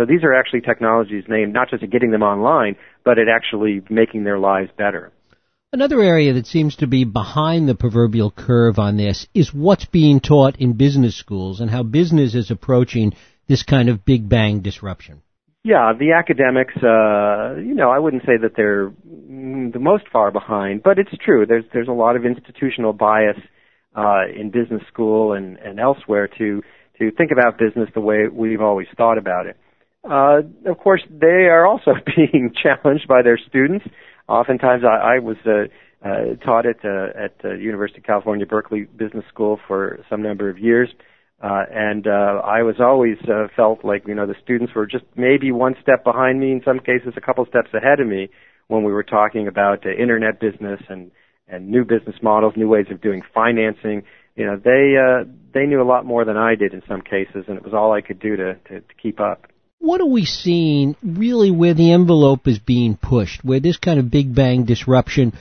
So 0.00 0.06
these 0.06 0.24
are 0.24 0.32
actually 0.32 0.62
technologies 0.62 1.24
named 1.28 1.52
not 1.52 1.68
just 1.68 1.82
at 1.82 1.90
getting 1.90 2.10
them 2.10 2.22
online, 2.22 2.76
but 3.04 3.18
at 3.18 3.26
actually 3.28 3.82
making 3.90 4.24
their 4.24 4.38
lives 4.38 4.70
better. 4.78 5.12
Another 5.74 6.00
area 6.00 6.32
that 6.32 6.46
seems 6.46 6.76
to 6.76 6.86
be 6.86 7.04
behind 7.04 7.68
the 7.68 7.74
proverbial 7.74 8.30
curve 8.30 8.78
on 8.78 8.96
this 8.96 9.26
is 9.34 9.52
what's 9.52 9.84
being 9.84 10.20
taught 10.20 10.56
in 10.58 10.72
business 10.72 11.18
schools 11.18 11.60
and 11.60 11.70
how 11.70 11.82
business 11.82 12.34
is 12.34 12.50
approaching 12.50 13.12
this 13.46 13.62
kind 13.62 13.90
of 13.90 14.02
big 14.06 14.26
bang 14.26 14.60
disruption. 14.60 15.20
Yeah, 15.64 15.92
the 15.92 16.12
academics, 16.12 16.76
uh, 16.82 17.60
you 17.60 17.74
know, 17.74 17.90
I 17.90 17.98
wouldn't 17.98 18.22
say 18.22 18.38
that 18.40 18.52
they're 18.56 18.90
the 19.04 19.78
most 19.78 20.04
far 20.10 20.30
behind, 20.30 20.82
but 20.82 20.98
it's 20.98 21.10
true. 21.22 21.44
There's 21.44 21.64
there's 21.74 21.88
a 21.88 21.92
lot 21.92 22.16
of 22.16 22.24
institutional 22.24 22.94
bias 22.94 23.36
uh, 23.94 24.22
in 24.34 24.50
business 24.50 24.82
school 24.90 25.34
and, 25.34 25.58
and 25.58 25.78
elsewhere 25.78 26.26
to 26.38 26.62
to 26.98 27.10
think 27.10 27.32
about 27.32 27.58
business 27.58 27.90
the 27.92 28.00
way 28.00 28.28
we've 28.32 28.62
always 28.62 28.86
thought 28.96 29.18
about 29.18 29.44
it. 29.44 29.58
Uh, 30.02 30.40
of 30.66 30.78
course, 30.78 31.02
they 31.10 31.46
are 31.48 31.66
also 31.66 31.92
being 32.16 32.52
challenged 32.60 33.06
by 33.06 33.22
their 33.22 33.38
students. 33.38 33.86
Oftentimes, 34.28 34.82
I, 34.84 35.16
I 35.16 35.18
was 35.18 35.36
uh, 35.44 35.64
uh, 36.06 36.36
taught 36.44 36.66
at 36.66 36.84
uh, 36.84 37.08
at 37.18 37.34
uh, 37.44 37.54
University 37.54 37.98
of 37.98 38.04
California 38.04 38.46
Berkeley 38.46 38.84
Business 38.84 39.24
School 39.28 39.58
for 39.66 40.00
some 40.08 40.22
number 40.22 40.48
of 40.48 40.58
years, 40.58 40.88
uh, 41.42 41.64
and 41.70 42.06
uh, 42.06 42.40
I 42.44 42.62
was 42.62 42.76
always 42.80 43.18
uh, 43.28 43.48
felt 43.54 43.84
like 43.84 44.06
you 44.06 44.14
know 44.14 44.26
the 44.26 44.36
students 44.42 44.74
were 44.74 44.86
just 44.86 45.04
maybe 45.16 45.52
one 45.52 45.74
step 45.82 46.04
behind 46.04 46.40
me, 46.40 46.52
in 46.52 46.62
some 46.64 46.78
cases 46.78 47.14
a 47.16 47.20
couple 47.20 47.44
steps 47.46 47.70
ahead 47.74 48.00
of 48.00 48.06
me, 48.06 48.30
when 48.68 48.84
we 48.84 48.92
were 48.92 49.02
talking 49.02 49.46
about 49.46 49.84
uh, 49.84 49.90
internet 49.90 50.40
business 50.40 50.80
and 50.88 51.10
and 51.48 51.68
new 51.68 51.84
business 51.84 52.16
models, 52.22 52.54
new 52.56 52.68
ways 52.68 52.86
of 52.90 53.00
doing 53.00 53.22
financing. 53.34 54.02
You 54.36 54.46
know, 54.46 54.56
they 54.56 54.94
uh, 54.96 55.24
they 55.52 55.66
knew 55.66 55.82
a 55.82 55.84
lot 55.84 56.06
more 56.06 56.24
than 56.24 56.36
I 56.38 56.54
did 56.54 56.72
in 56.72 56.82
some 56.88 57.02
cases, 57.02 57.44
and 57.48 57.58
it 57.58 57.64
was 57.64 57.74
all 57.74 57.92
I 57.92 58.00
could 58.00 58.20
do 58.20 58.36
to 58.36 58.54
to, 58.54 58.80
to 58.80 58.94
keep 59.02 59.20
up 59.20 59.48
what 59.80 60.00
are 60.00 60.06
we 60.06 60.24
seeing 60.24 60.94
really 61.02 61.50
where 61.50 61.74
the 61.74 61.92
envelope 61.92 62.46
is 62.46 62.58
being 62.58 62.96
pushed, 62.96 63.42
where 63.42 63.60
this 63.60 63.78
kind 63.78 63.98
of 63.98 64.10
big 64.10 64.34
bang 64.34 64.64
disruption 64.64 65.32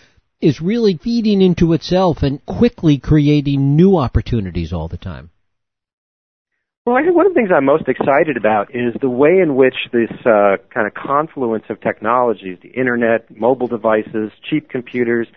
is 0.41 0.61
really 0.61 0.97
feeding 0.97 1.41
into 1.41 1.73
itself 1.73 2.23
and 2.23 2.43
quickly 2.45 2.97
creating 2.97 3.75
new 3.75 3.97
opportunities 3.97 4.71
all 4.71 4.87
the 4.87 4.97
time? 4.97 5.29
Well, 6.85 6.95
I 6.95 7.03
think 7.03 7.15
one 7.15 7.27
of 7.27 7.33
the 7.33 7.39
things 7.39 7.49
I'm 7.53 7.65
most 7.65 7.87
excited 7.87 8.37
about 8.37 8.73
is 8.73 8.95
the 8.99 9.09
way 9.09 9.39
in 9.43 9.55
which 9.55 9.75
this 9.91 10.09
uh, 10.25 10.55
kind 10.73 10.87
of 10.87 10.93
confluence 10.93 11.65
of 11.69 11.81
technologies, 11.81 12.57
the 12.63 12.69
internet, 12.69 13.29
mobile 13.37 13.67
devices, 13.67 14.31
cheap 14.49 14.69
computers, 14.69 15.27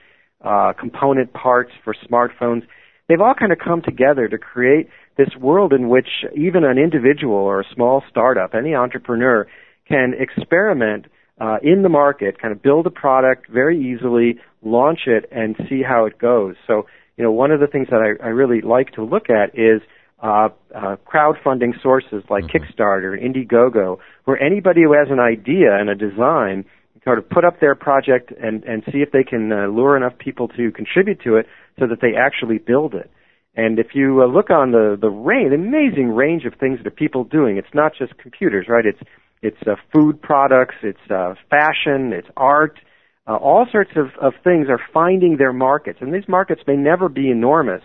uh, 0.40 0.72
component 0.78 1.32
parts 1.32 1.72
for 1.84 1.94
smartphones, 2.08 2.62
they've 3.08 3.20
all 3.20 3.34
kind 3.34 3.52
of 3.52 3.58
come 3.58 3.82
together 3.82 4.28
to 4.28 4.38
create 4.38 4.88
this 5.16 5.29
world 5.38 5.72
in 5.72 5.88
which 5.88 6.09
even 6.35 6.64
an 6.64 6.79
individual 6.79 7.35
or 7.35 7.61
a 7.61 7.64
small 7.75 8.03
startup, 8.09 8.55
any 8.55 8.75
entrepreneur, 8.75 9.46
can 9.88 10.14
experiment 10.18 11.07
uh, 11.40 11.57
in 11.62 11.83
the 11.83 11.88
market, 11.88 12.40
kind 12.40 12.53
of 12.53 12.62
build 12.62 12.87
a 12.87 12.90
product 12.90 13.48
very 13.48 13.79
easily, 13.79 14.38
launch 14.62 15.01
it, 15.07 15.29
and 15.33 15.57
see 15.68 15.83
how 15.83 16.07
it 16.07 16.18
goes. 16.18 16.55
So, 16.66 16.87
you 17.16 17.25
know, 17.25 17.33
one 17.33 17.51
of 17.51 17.61
the 17.61 17.66
things 17.66 17.88
that 17.90 18.01
I, 18.01 18.25
I 18.25 18.29
really 18.29 18.61
like 18.61 18.92
to 18.92 19.05
look 19.05 19.29
at 19.29 19.59
is 19.59 19.83
uh, 20.22 20.48
uh, 20.75 20.96
crowdfunding 21.05 21.81
sources 21.83 22.22
like 22.31 22.44
mm-hmm. 22.44 22.64
Kickstarter, 22.64 23.20
Indiegogo, 23.20 23.98
where 24.25 24.40
anybody 24.40 24.83
who 24.83 24.92
has 24.92 25.09
an 25.11 25.18
idea 25.18 25.75
and 25.75 25.90
a 25.90 25.94
design 25.94 26.64
sort 27.03 27.18
of 27.18 27.29
put 27.29 27.44
up 27.44 27.59
their 27.61 27.75
project 27.75 28.33
and, 28.40 28.62
and 28.64 28.85
see 28.92 28.98
if 28.98 29.11
they 29.11 29.25
can 29.25 29.51
uh, 29.51 29.66
lure 29.66 29.96
enough 29.96 30.16
people 30.18 30.46
to 30.48 30.70
contribute 30.70 31.20
to 31.22 31.37
it 31.37 31.46
so 31.79 31.87
that 31.87 32.01
they 32.01 32.12
actually 32.16 32.59
build 32.59 32.94
it. 32.94 33.11
And 33.54 33.78
if 33.78 33.88
you 33.94 34.22
uh, 34.22 34.26
look 34.26 34.50
on 34.50 34.72
the 34.72 34.96
the 35.00 35.10
range, 35.10 35.50
the 35.50 35.56
amazing 35.56 36.08
range 36.08 36.44
of 36.44 36.54
things 36.54 36.78
that 36.82 36.96
people 36.96 37.24
doing, 37.24 37.58
it's 37.58 37.74
not 37.74 37.92
just 37.96 38.16
computers, 38.16 38.66
right? 38.68 38.86
It's 38.86 39.00
it's 39.42 39.62
uh, 39.66 39.74
food 39.92 40.22
products, 40.22 40.76
it's 40.82 41.10
uh, 41.10 41.34
fashion, 41.50 42.12
it's 42.12 42.28
art, 42.36 42.78
uh, 43.26 43.36
all 43.36 43.66
sorts 43.70 43.90
of, 43.96 44.06
of 44.20 44.34
things 44.42 44.68
are 44.68 44.80
finding 44.92 45.36
their 45.36 45.52
markets, 45.52 45.98
and 46.00 46.12
these 46.12 46.28
markets 46.28 46.62
may 46.66 46.76
never 46.76 47.08
be 47.08 47.30
enormous, 47.30 47.82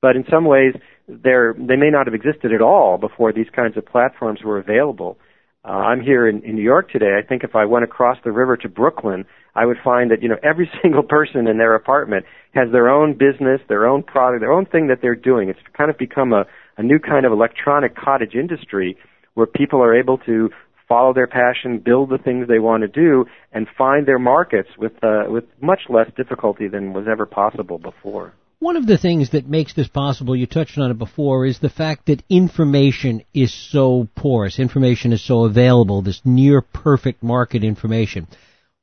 but 0.00 0.16
in 0.16 0.24
some 0.30 0.44
ways 0.44 0.74
they're 1.08 1.54
they 1.58 1.76
may 1.76 1.90
not 1.90 2.06
have 2.06 2.14
existed 2.14 2.52
at 2.52 2.60
all 2.60 2.98
before 2.98 3.32
these 3.32 3.48
kinds 3.54 3.76
of 3.76 3.86
platforms 3.86 4.40
were 4.44 4.58
available. 4.58 5.18
Uh, 5.64 5.72
I'm 5.72 6.00
here 6.00 6.28
in, 6.28 6.42
in 6.44 6.54
New 6.54 6.62
York 6.62 6.90
today. 6.90 7.18
I 7.18 7.26
think 7.26 7.42
if 7.42 7.56
I 7.56 7.64
went 7.64 7.84
across 7.84 8.18
the 8.22 8.30
river 8.30 8.56
to 8.58 8.68
Brooklyn, 8.68 9.24
I 9.56 9.66
would 9.66 9.78
find 9.82 10.10
that 10.12 10.22
you 10.22 10.28
know 10.28 10.38
every 10.42 10.70
single 10.82 11.02
person 11.02 11.48
in 11.48 11.58
their 11.58 11.74
apartment 11.74 12.26
has 12.56 12.72
their 12.72 12.88
own 12.88 13.12
business, 13.12 13.60
their 13.68 13.86
own 13.86 14.02
product, 14.02 14.40
their 14.40 14.52
own 14.52 14.66
thing 14.66 14.88
that 14.88 14.98
they're 15.02 15.14
doing. 15.14 15.48
It's 15.48 15.60
kind 15.76 15.90
of 15.90 15.98
become 15.98 16.32
a, 16.32 16.44
a 16.76 16.82
new 16.82 16.98
kind 16.98 17.24
of 17.26 17.32
electronic 17.32 17.94
cottage 17.94 18.34
industry 18.34 18.96
where 19.34 19.46
people 19.46 19.80
are 19.82 19.94
able 19.94 20.18
to 20.18 20.50
follow 20.88 21.12
their 21.12 21.26
passion, 21.26 21.78
build 21.78 22.10
the 22.10 22.18
things 22.18 22.48
they 22.48 22.58
want 22.58 22.82
to 22.82 22.88
do, 22.88 23.26
and 23.52 23.66
find 23.76 24.06
their 24.06 24.18
markets 24.18 24.70
with 24.78 24.92
uh, 25.02 25.24
with 25.28 25.44
much 25.60 25.80
less 25.88 26.10
difficulty 26.16 26.68
than 26.68 26.92
was 26.92 27.06
ever 27.10 27.26
possible 27.26 27.78
before. 27.78 28.32
One 28.58 28.76
of 28.76 28.86
the 28.86 28.96
things 28.96 29.30
that 29.30 29.46
makes 29.46 29.74
this 29.74 29.88
possible, 29.88 30.34
you 30.34 30.46
touched 30.46 30.78
on 30.78 30.90
it 30.90 30.96
before, 30.96 31.44
is 31.44 31.58
the 31.58 31.68
fact 31.68 32.06
that 32.06 32.22
information 32.30 33.22
is 33.34 33.52
so 33.52 34.08
porous. 34.14 34.58
Information 34.58 35.12
is 35.12 35.22
so 35.22 35.44
available, 35.44 36.00
this 36.00 36.22
near 36.24 36.62
perfect 36.62 37.22
market 37.22 37.62
information. 37.62 38.26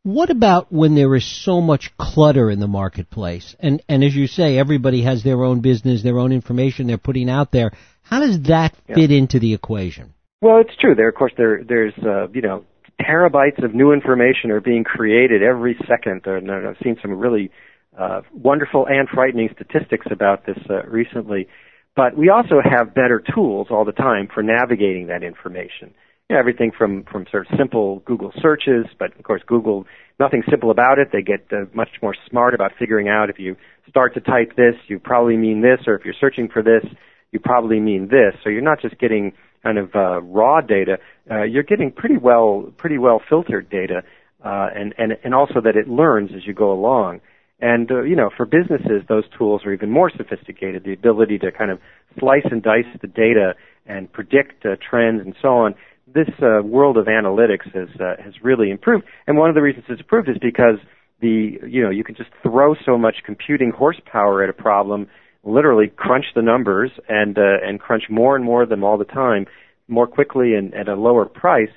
What 0.04 0.30
about 0.30 0.70
when 0.70 0.96
there 0.96 1.16
is 1.16 1.26
so 1.26 1.62
much 1.62 1.96
clutter 1.98 2.52
in 2.52 2.60
the 2.60 2.68
marketplace? 2.68 3.56
And, 3.62 3.82
and 3.88 4.04
as 4.04 4.13
you 4.13 4.28
say, 4.28 4.58
everybody 4.58 5.02
has 5.04 5.24
their 5.24 5.42
own 5.42 5.62
business, 5.62 6.04
their 6.04 6.20
own 6.20 6.34
information 6.34 6.88
they're 6.88 6.98
putting 6.98 7.30
out 7.30 7.52
there. 7.52 7.72
How 8.02 8.20
does 8.20 8.42
that 8.48 8.76
fit 8.86 9.12
into 9.12 9.39
the 9.39 9.54
equation? 9.54 10.13
Well, 10.42 10.60
it's 10.60 10.76
true. 10.78 10.94
There, 10.94 11.08
of 11.08 11.16
course, 11.16 11.32
there, 11.38 11.63
there's, 11.63 11.94
uh, 12.06 12.28
you 12.34 12.42
know, 12.42 12.66
terabytes 13.02 13.63
of 13.63 13.74
new 13.74 13.94
information 13.94 14.52
are 14.52 14.60
being 14.60 14.84
created 14.84 15.42
every 15.42 15.78
second. 15.88 16.28
And 16.28 16.52
I've 16.52 16.76
seen 16.84 16.98
some 17.02 17.12
really 17.12 17.50
uh, 17.98 18.24
wonderful 18.34 18.86
and 18.86 19.08
frightening 19.08 19.52
statistics 19.56 20.08
about 20.12 20.46
this 20.46 20.58
uh, 20.70 20.84
recently. 20.84 21.48
But 21.96 22.18
we 22.18 22.28
also 22.28 22.56
have 22.62 22.94
better 22.94 23.24
tools 23.34 23.68
all 23.70 23.86
the 23.86 23.94
time 23.94 24.28
for 24.34 24.44
navigating 24.44 25.08
that 25.08 25.24
information. 25.24 25.94
You 26.30 26.36
know, 26.36 26.40
everything 26.40 26.72
from, 26.78 27.04
from 27.12 27.26
sort 27.30 27.48
of 27.50 27.58
simple 27.58 28.00
Google 28.06 28.32
searches, 28.42 28.86
but 28.98 29.16
of 29.18 29.24
course 29.24 29.42
Google, 29.46 29.86
nothing 30.20 30.42
simple 30.50 30.72
about 30.72 30.98
it. 30.98 31.10
They 31.12 31.22
get 31.22 31.46
uh, 31.52 31.66
much 31.74 31.90
more 32.02 32.16
smart 32.30 32.54
about 32.54 32.72
figuring 32.80 33.10
out 33.10 33.30
if 33.30 33.40
you 33.40 33.56
start 33.90 34.14
to 34.14 34.22
type 34.22 34.56
this, 34.56 34.76
you 34.88 35.00
probably 35.00 35.36
mean 35.36 35.62
this, 35.62 35.86
or 35.86 35.96
if 35.96 36.06
you're 36.06 36.16
searching 36.20 36.48
for 36.48 36.64
this, 36.64 36.84
you 37.32 37.40
probably 37.40 37.80
mean 37.80 38.08
this. 38.10 38.40
So 38.44 38.50
you're 38.50 38.62
not 38.62 38.82
just 38.82 38.98
getting 39.00 39.34
kind 39.64 39.78
of 39.78 39.96
uh, 39.96 40.22
raw 40.22 40.62
data, 40.62 40.98
uh, 41.30 41.44
you're 41.44 41.64
getting 41.64 41.92
pretty 41.92 42.18
well, 42.18 42.72
pretty 42.78 42.98
well 42.98 43.22
filtered 43.28 43.70
data, 43.70 44.04
uh, 44.44 44.68
and, 44.76 44.94
and, 44.98 45.14
and 45.24 45.34
also 45.34 45.62
that 45.62 45.76
it 45.76 45.88
learns 45.88 46.32
as 46.36 46.48
you 46.48 46.54
go 46.54 46.72
along. 46.72 47.20
And 47.60 47.90
uh, 47.92 48.02
you 48.02 48.16
know, 48.16 48.30
for 48.36 48.46
businesses, 48.46 49.04
those 49.08 49.24
tools 49.38 49.62
are 49.66 49.74
even 49.74 49.90
more 49.90 50.12
sophisticated. 50.16 50.84
The 50.84 50.94
ability 50.94 51.38
to 51.40 51.52
kind 51.52 51.72
of 51.72 51.80
slice 52.20 52.46
and 52.52 52.62
dice 52.62 52.86
the 53.02 53.08
data 53.08 53.54
and 53.86 54.12
predict 54.12 54.66
uh, 54.66 54.76
trends 54.90 55.22
and 55.24 55.34
so 55.42 55.50
on. 55.50 55.76
This 56.06 56.28
uh, 56.42 56.62
world 56.63 56.98
of 56.98 57.06
analytics 57.06 57.72
has 57.74 57.89
uh, 58.00 58.22
has 58.22 58.34
really 58.44 58.70
improved. 58.70 59.06
And 59.26 59.38
one 59.38 59.50
of 59.50 59.56
the 59.56 59.62
reasons 59.62 59.86
it's 59.88 60.02
improved 60.02 60.30
is 60.30 60.38
because 60.42 60.78
the 61.22 61.58
you 61.68 61.82
know 61.82 61.89
you 61.89 62.04
can 62.04 62.16
just 62.16 62.30
throw 62.42 62.76
so 62.86 62.98
much 62.98 63.16
computing 63.26 63.72
horsepower 63.72 64.44
at 64.44 64.50
a 64.50 64.54
problem, 64.54 65.08
literally 65.44 65.88
crunch 65.96 66.26
the 66.36 66.42
numbers 66.42 66.92
and 67.08 67.38
uh, 67.38 67.58
and 67.63 67.80
crunch 67.80 68.04
more 68.10 68.36
and 68.36 68.44
more 68.44 68.63
of 68.63 68.70
them 68.70 68.84
all 68.84 68.98
the 68.98 69.06
time, 69.06 69.46
more 69.88 70.08
quickly 70.08 70.56
and 70.56 70.74
at 70.74 70.88
a 70.89 70.96
lower 70.96 71.26
price. 71.26 71.72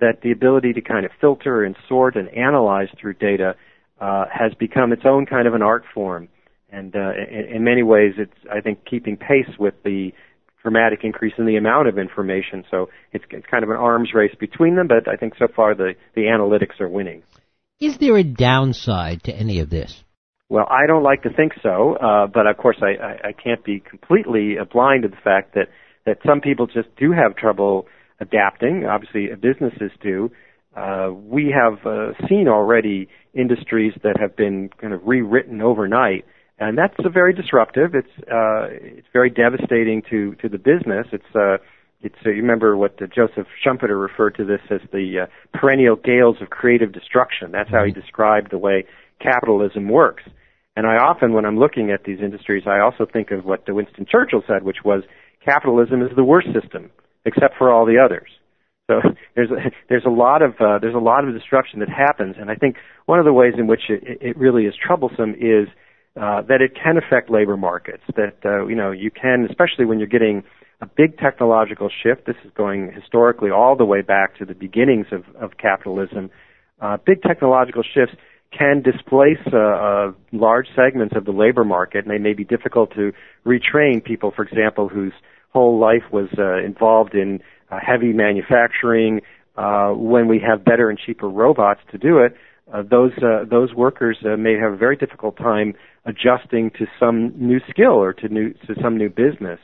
That 0.00 0.22
the 0.22 0.32
ability 0.32 0.72
to 0.74 0.80
kind 0.80 1.04
of 1.06 1.12
filter 1.20 1.64
and 1.64 1.76
sort 1.88 2.16
and 2.16 2.28
analyze 2.30 2.88
through 3.00 3.14
data 3.14 3.54
uh, 4.00 4.24
has 4.32 4.52
become 4.54 4.92
its 4.92 5.02
own 5.04 5.26
kind 5.26 5.46
of 5.48 5.54
an 5.54 5.62
art 5.62 5.84
form. 5.94 6.28
And 6.70 6.94
uh, 6.94 7.12
in, 7.30 7.56
in 7.56 7.64
many 7.64 7.82
ways, 7.82 8.14
it's 8.18 8.36
I 8.52 8.60
think 8.60 8.84
keeping 8.84 9.16
pace 9.16 9.56
with 9.58 9.74
the 9.84 10.12
dramatic 10.68 11.00
increase 11.02 11.34
in 11.38 11.46
the 11.46 11.56
amount 11.56 11.88
of 11.88 11.98
information. 11.98 12.64
So 12.70 12.88
it's, 13.12 13.24
it's 13.30 13.46
kind 13.50 13.64
of 13.64 13.70
an 13.70 13.76
arms 13.76 14.10
race 14.14 14.34
between 14.38 14.76
them. 14.76 14.88
But 14.88 15.08
I 15.10 15.16
think 15.16 15.34
so 15.38 15.46
far 15.54 15.74
the 15.74 15.94
the 16.14 16.22
analytics 16.22 16.80
are 16.80 16.88
winning. 16.88 17.22
Is 17.80 17.98
there 17.98 18.16
a 18.16 18.24
downside 18.24 19.22
to 19.24 19.32
any 19.32 19.60
of 19.60 19.70
this? 19.70 20.02
Well, 20.48 20.66
I 20.68 20.86
don't 20.86 21.02
like 21.02 21.22
to 21.22 21.30
think 21.30 21.52
so, 21.62 21.96
uh, 21.96 22.26
but 22.26 22.46
of 22.46 22.56
course 22.56 22.78
I, 22.82 23.02
I, 23.02 23.28
I 23.28 23.32
can't 23.32 23.62
be 23.62 23.80
completely 23.80 24.56
blind 24.72 25.02
to 25.02 25.08
the 25.08 25.16
fact 25.22 25.54
that 25.54 25.68
that 26.06 26.18
some 26.26 26.40
people 26.40 26.66
just 26.66 26.88
do 26.96 27.12
have 27.12 27.36
trouble 27.36 27.86
adapting. 28.20 28.84
Obviously, 28.86 29.28
businesses 29.40 29.92
do. 30.02 30.30
Uh, 30.76 31.10
we 31.12 31.54
have 31.54 31.84
uh, 31.86 32.12
seen 32.28 32.46
already 32.48 33.08
industries 33.34 33.92
that 34.02 34.16
have 34.20 34.36
been 34.36 34.70
kind 34.80 34.92
of 34.92 35.00
rewritten 35.04 35.60
overnight, 35.60 36.24
and 36.58 36.76
that's 36.76 36.94
uh, 37.04 37.08
very 37.08 37.32
disruptive. 37.32 37.94
It's 37.94 38.08
uh, 38.30 38.68
it's 38.70 39.06
very 39.12 39.30
devastating 39.30 40.02
to 40.10 40.34
to 40.36 40.48
the 40.48 40.58
business. 40.58 41.06
It's 41.12 41.34
uh, 41.34 41.58
it's 42.00 42.16
uh, 42.24 42.30
you 42.30 42.42
remember 42.42 42.76
what 42.76 43.00
uh, 43.02 43.06
Joseph 43.06 43.46
Schumpeter 43.64 44.00
referred 44.00 44.36
to 44.36 44.44
this 44.44 44.60
as 44.70 44.80
the 44.92 45.26
uh, 45.26 45.58
perennial 45.58 45.96
gales 45.96 46.36
of 46.40 46.50
creative 46.50 46.92
destruction. 46.92 47.52
That's 47.52 47.70
how 47.70 47.84
he 47.84 47.90
mm-hmm. 47.90 48.00
described 48.00 48.50
the 48.50 48.58
way 48.58 48.84
capitalism 49.20 49.88
works. 49.88 50.24
And 50.76 50.86
I 50.86 50.96
often, 50.96 51.32
when 51.32 51.44
I'm 51.44 51.58
looking 51.58 51.90
at 51.90 52.04
these 52.04 52.20
industries, 52.20 52.62
I 52.66 52.78
also 52.78 53.04
think 53.04 53.32
of 53.32 53.44
what 53.44 53.62
Winston 53.66 54.06
Churchill 54.08 54.44
said, 54.46 54.62
which 54.62 54.84
was 54.84 55.02
capitalism 55.44 56.02
is 56.02 56.10
the 56.14 56.22
worst 56.22 56.48
system, 56.54 56.90
except 57.24 57.56
for 57.58 57.72
all 57.72 57.84
the 57.84 57.98
others. 57.98 58.30
So 58.88 59.00
there's 59.34 59.50
a, 59.50 59.56
there's 59.88 60.04
a 60.06 60.10
lot 60.10 60.42
of 60.42 60.52
uh, 60.60 60.78
there's 60.80 60.94
a 60.94 60.98
lot 60.98 61.26
of 61.26 61.34
destruction 61.34 61.80
that 61.80 61.88
happens, 61.88 62.36
and 62.38 62.50
I 62.50 62.54
think 62.54 62.76
one 63.06 63.18
of 63.18 63.24
the 63.24 63.32
ways 63.32 63.54
in 63.58 63.66
which 63.66 63.82
it, 63.88 64.18
it 64.20 64.36
really 64.36 64.64
is 64.64 64.74
troublesome 64.74 65.34
is 65.34 65.68
uh, 66.16 66.42
that 66.42 66.60
it 66.60 66.72
can 66.74 66.96
affect 66.96 67.30
labor 67.30 67.56
markets. 67.56 68.02
That 68.16 68.36
uh, 68.44 68.66
you 68.66 68.74
know 68.74 68.90
you 68.90 69.10
can, 69.10 69.46
especially 69.48 69.84
when 69.84 69.98
you're 69.98 70.08
getting 70.08 70.42
a 70.80 70.86
big 70.86 71.18
technological 71.18 71.90
shift. 71.90 72.26
This 72.26 72.36
is 72.44 72.50
going 72.54 72.92
historically 72.92 73.50
all 73.50 73.76
the 73.76 73.84
way 73.84 74.02
back 74.02 74.36
to 74.38 74.44
the 74.44 74.54
beginnings 74.54 75.06
of, 75.10 75.24
of 75.36 75.58
capitalism. 75.58 76.30
Uh, 76.80 76.96
big 77.04 77.22
technological 77.22 77.82
shifts 77.82 78.14
can 78.56 78.82
displace 78.82 79.40
uh, 79.52 79.58
uh, 79.58 80.12
large 80.32 80.68
segments 80.74 81.14
of 81.16 81.24
the 81.24 81.32
labor 81.32 81.64
market, 81.64 82.04
and 82.04 82.10
they 82.10 82.18
may 82.18 82.32
be 82.32 82.44
difficult 82.44 82.94
to 82.94 83.12
retrain 83.44 84.02
people, 84.02 84.32
for 84.34 84.44
example, 84.44 84.88
whose 84.88 85.12
whole 85.52 85.78
life 85.78 86.04
was 86.12 86.28
uh, 86.38 86.56
involved 86.64 87.14
in 87.14 87.40
uh, 87.70 87.78
heavy 87.84 88.12
manufacturing, 88.12 89.20
uh, 89.56 89.90
when 89.90 90.28
we 90.28 90.38
have 90.38 90.64
better 90.64 90.88
and 90.88 90.98
cheaper 90.98 91.28
robots 91.28 91.80
to 91.90 91.98
do 91.98 92.18
it, 92.18 92.34
uh, 92.72 92.82
those 92.82 93.12
uh, 93.22 93.44
those 93.50 93.72
workers 93.74 94.18
uh, 94.24 94.36
may 94.36 94.54
have 94.54 94.72
a 94.72 94.76
very 94.76 94.96
difficult 94.96 95.36
time 95.36 95.74
adjusting 96.04 96.70
to 96.78 96.86
some 97.00 97.32
new 97.36 97.60
skill 97.70 97.92
or 97.92 98.12
to 98.12 98.28
new 98.28 98.52
to 98.52 98.74
some 98.82 98.96
new 98.98 99.08
business. 99.08 99.58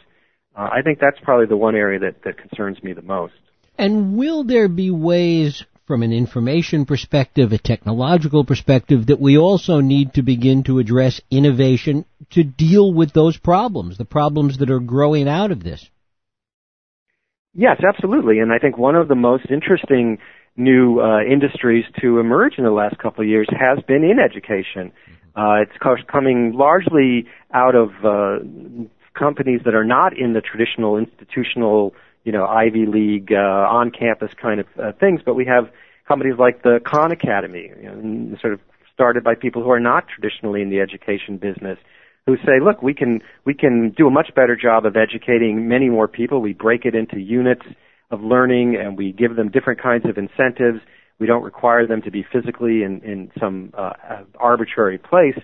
Uh, 0.57 0.69
I 0.73 0.83
think 0.83 0.99
that's 1.01 1.19
probably 1.23 1.47
the 1.47 1.57
one 1.57 1.75
area 1.75 1.99
that 2.01 2.23
that 2.25 2.39
concerns 2.39 2.83
me 2.83 2.93
the 2.93 3.03
most. 3.03 3.35
And 3.77 4.17
will 4.17 4.45
there 4.45 4.69
be 4.69 4.91
ways 4.91 5.65
from 5.87 6.03
an 6.03 6.13
information 6.13 6.87
perspective, 6.87 7.53
a 7.53 7.59
technological 7.59 8.45
perspective, 8.45 9.07
that 9.07 9.21
we 9.21 9.37
also 9.37 9.81
need 9.81 10.15
to 10.15 10.23
begin 10.23 10.63
to 10.65 10.79
address 10.79 11.21
innovation 11.31 12.07
to 12.31 12.43
deal 12.43 12.93
with 12.93 13.13
those 13.13 13.37
problems, 13.37 13.99
the 13.99 14.05
problems 14.05 14.59
that 14.59 14.71
are 14.71 14.81
growing 14.81 15.29
out 15.29 15.51
of 15.51 15.63
this? 15.63 15.87
Yes, 17.53 17.81
absolutely. 17.87 18.39
And 18.39 18.51
I 18.51 18.59
think 18.59 18.79
one 18.79 18.97
of 18.97 19.09
the 19.09 19.15
most 19.15 19.47
interesting 19.51 20.19
new 20.57 21.01
uh, 21.01 21.21
industries 21.23 21.85
to 22.01 22.19
emerge 22.19 22.55
in 22.59 22.65
the 22.65 22.71
last 22.71 22.99
couple 22.99 23.23
of 23.23 23.29
years 23.29 23.49
has 23.51 23.83
been 23.87 24.05
in 24.05 24.19
education. 24.19 24.93
Mm-hmm. 24.93 25.41
Uh, 25.41 25.63
it's 25.63 26.07
coming 26.11 26.53
largely 26.55 27.27
out 27.53 27.75
of 27.75 27.91
uh, 28.05 28.39
companies 29.19 29.63
that 29.65 29.75
are 29.75 29.85
not 29.85 30.17
in 30.17 30.33
the 30.33 30.41
traditional 30.41 30.97
institutional, 30.97 31.95
you 32.25 32.33
know, 32.33 32.47
Ivy 32.47 32.87
League, 32.87 33.33
uh, 33.33 33.37
on-campus 33.37 34.31
kind 34.41 34.61
of 34.61 34.67
uh, 34.81 34.93
things, 34.99 35.21
but 35.25 35.35
we 35.35 35.45
have 35.45 35.71
companies 36.07 36.35
like 36.39 36.63
the 36.63 36.81
Khan 36.85 37.11
Academy, 37.11 37.71
you 37.83 37.91
know, 37.91 38.37
sort 38.41 38.53
of 38.53 38.61
started 38.93 39.25
by 39.25 39.35
people 39.35 39.63
who 39.63 39.71
are 39.71 39.81
not 39.81 40.07
traditionally 40.07 40.63
in 40.63 40.71
the 40.71 40.81
education 40.81 41.37
business 41.37 41.79
who 42.27 42.37
say, 42.39 42.61
look, 42.63 42.81
we 42.83 42.95
can 42.95 43.21
we 43.45 43.55
can 43.55 43.91
do 43.91 44.07
a 44.07 44.11
much 44.11 44.35
better 44.35 44.57
job 44.57 44.87
of 44.87 44.97
educating 44.97 45.69
many 45.69 45.91
more 45.91 46.09
people. 46.09 46.41
We 46.41 46.53
break 46.53 46.85
it 46.85 46.95
into 46.95 47.19
units 47.19 47.67
of 48.11 48.23
learning, 48.23 48.77
and 48.77 48.97
we 48.97 49.13
give 49.13 49.37
them 49.37 49.51
different 49.51 49.83
kinds 49.83 50.05
of 50.07 50.19
incentives. 50.19 50.81
We 51.19 51.27
don't 51.27 51.43
require 51.43 51.87
them 51.87 52.03
to 52.03 52.11
be 52.11 52.25
physically 52.31 52.83
in 52.83 53.01
in 53.03 53.31
some 53.41 53.73
uh, 53.77 53.93
arbitrary 54.39 54.99
place. 54.99 55.39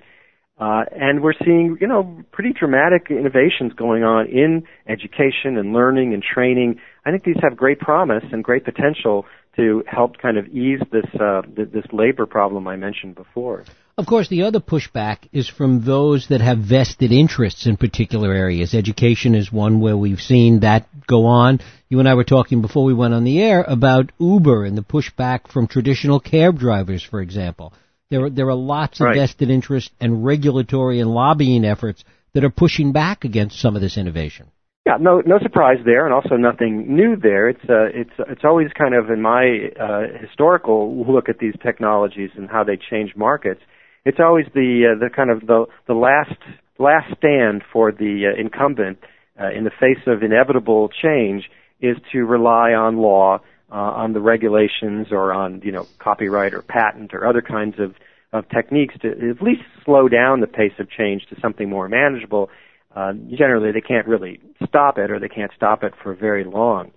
Uh, 0.61 0.85
and 0.93 1.23
we're 1.23 1.33
seeing, 1.43 1.79
you 1.81 1.87
know, 1.87 2.23
pretty 2.33 2.53
dramatic 2.53 3.07
innovations 3.09 3.73
going 3.73 4.05
on 4.05 4.27
in 4.27 4.63
education 4.87 5.57
and 5.57 5.73
learning 5.73 6.13
and 6.13 6.23
training. 6.23 6.79
I 7.07 7.11
think 7.11 7.25
these 7.25 7.39
have 7.43 7.57
great 7.57 7.81
promise 7.81 8.25
and 8.31 8.45
great 8.45 8.67
potential 8.67 9.25
to 9.57 9.83
help 9.87 10.19
kind 10.19 10.37
of 10.37 10.47
ease 10.49 10.81
this 10.93 11.07
uh, 11.19 11.43
this 11.57 11.87
labor 11.93 12.27
problem 12.27 12.69
I 12.69 12.77
mentioned 12.77 13.15
before. 13.15 13.65
Of 14.01 14.07
course, 14.07 14.29
the 14.29 14.45
other 14.45 14.61
pushback 14.61 15.29
is 15.31 15.47
from 15.47 15.85
those 15.85 16.29
that 16.29 16.41
have 16.41 16.57
vested 16.57 17.13
interests 17.13 17.67
in 17.67 17.77
particular 17.77 18.33
areas. 18.33 18.73
Education 18.73 19.35
is 19.35 19.53
one 19.53 19.79
where 19.79 19.95
we've 19.95 20.23
seen 20.23 20.61
that 20.61 20.89
go 21.07 21.27
on. 21.27 21.61
You 21.91 21.99
and 21.99 22.09
I 22.09 22.15
were 22.15 22.25
talking 22.25 22.63
before 22.63 22.85
we 22.85 22.95
went 22.95 23.13
on 23.13 23.25
the 23.25 23.43
air 23.43 23.63
about 23.63 24.11
Uber 24.19 24.65
and 24.65 24.75
the 24.75 24.83
pushback 24.83 25.49
from 25.49 25.67
traditional 25.67 26.19
cab 26.19 26.59
drivers, 26.59 27.03
for 27.03 27.21
example. 27.21 27.75
There 28.09 28.25
are, 28.25 28.31
there 28.31 28.49
are 28.49 28.55
lots 28.55 29.01
of 29.01 29.05
right. 29.05 29.17
vested 29.17 29.51
interest 29.51 29.91
and 30.01 30.25
regulatory 30.25 31.01
and 31.01 31.11
lobbying 31.11 31.67
efforts 31.67 32.03
that 32.33 32.43
are 32.43 32.49
pushing 32.49 32.93
back 32.93 33.27
against 33.27 33.61
some 33.61 33.77
of 33.77 33.83
this 33.83 33.99
innovation. 33.99 34.47
Yeah, 34.87 34.97
no, 34.99 35.21
no 35.27 35.39
surprise 35.43 35.81
there, 35.85 36.07
and 36.07 36.15
also 36.15 36.37
nothing 36.37 36.97
new 36.97 37.17
there. 37.17 37.51
It's 37.51 37.65
uh, 37.69 37.93
it's 37.93 38.15
it's 38.31 38.45
always 38.45 38.69
kind 38.73 38.95
of 38.95 39.11
in 39.11 39.21
my 39.21 39.69
uh, 39.79 40.19
historical 40.19 41.05
look 41.05 41.29
at 41.29 41.39
these 41.39 41.55
technologies 41.63 42.31
and 42.35 42.49
how 42.49 42.65
they 42.65 42.79
change 42.91 43.15
markets 43.15 43.61
it's 44.05 44.19
always 44.21 44.47
the 44.55 44.95
uh, 44.95 44.99
the 44.99 45.11
kind 45.15 45.31
of 45.31 45.47
the 45.47 45.67
the 45.87 45.95
last 45.95 46.39
last 46.79 47.07
stand 47.17 47.63
for 47.73 47.93
the 47.93 48.33
uh, 48.33 48.41
incumbent 48.41 48.99
uh, 49.41 49.51
in 49.51 49.65
the 49.65 49.71
face 49.71 50.03
of 50.07 50.23
inevitable 50.23 50.89
change 50.89 51.51
is 51.81 51.97
to 52.13 52.25
rely 52.25 52.73
on 52.73 52.99
law, 52.99 53.39
uh, 53.71 53.75
on 53.75 54.13
the 54.13 54.21
regulations, 54.21 55.09
or 55.11 55.33
on 55.33 55.61
you 55.63 55.73
know 55.73 55.87
copyright 55.99 56.55
or 56.55 56.63
patent 56.63 57.15
or 57.15 57.27
other 57.27 57.43
kinds 57.43 57.79
of 57.79 57.95
of 58.33 58.49
techniques 58.49 58.95
to 59.03 59.11
at 59.11 59.43
least 59.43 59.63
slow 59.85 60.09
down 60.09 60.41
the 60.41 60.47
pace 60.47 60.73
of 60.79 60.89
change 60.91 61.27
to 61.29 61.41
something 61.41 61.69
more 61.69 61.89
manageable. 61.89 62.49
Uh, 62.95 63.13
generally, 63.37 63.73
they 63.73 63.81
can't 63.81 64.07
really 64.07 64.41
stop 64.67 64.99
it, 64.99 65.11
or 65.11 65.19
they 65.19 65.29
can't 65.29 65.53
stop 65.55 65.83
it 65.85 65.93
for 66.03 66.15
very 66.15 66.45
long. 66.45 66.91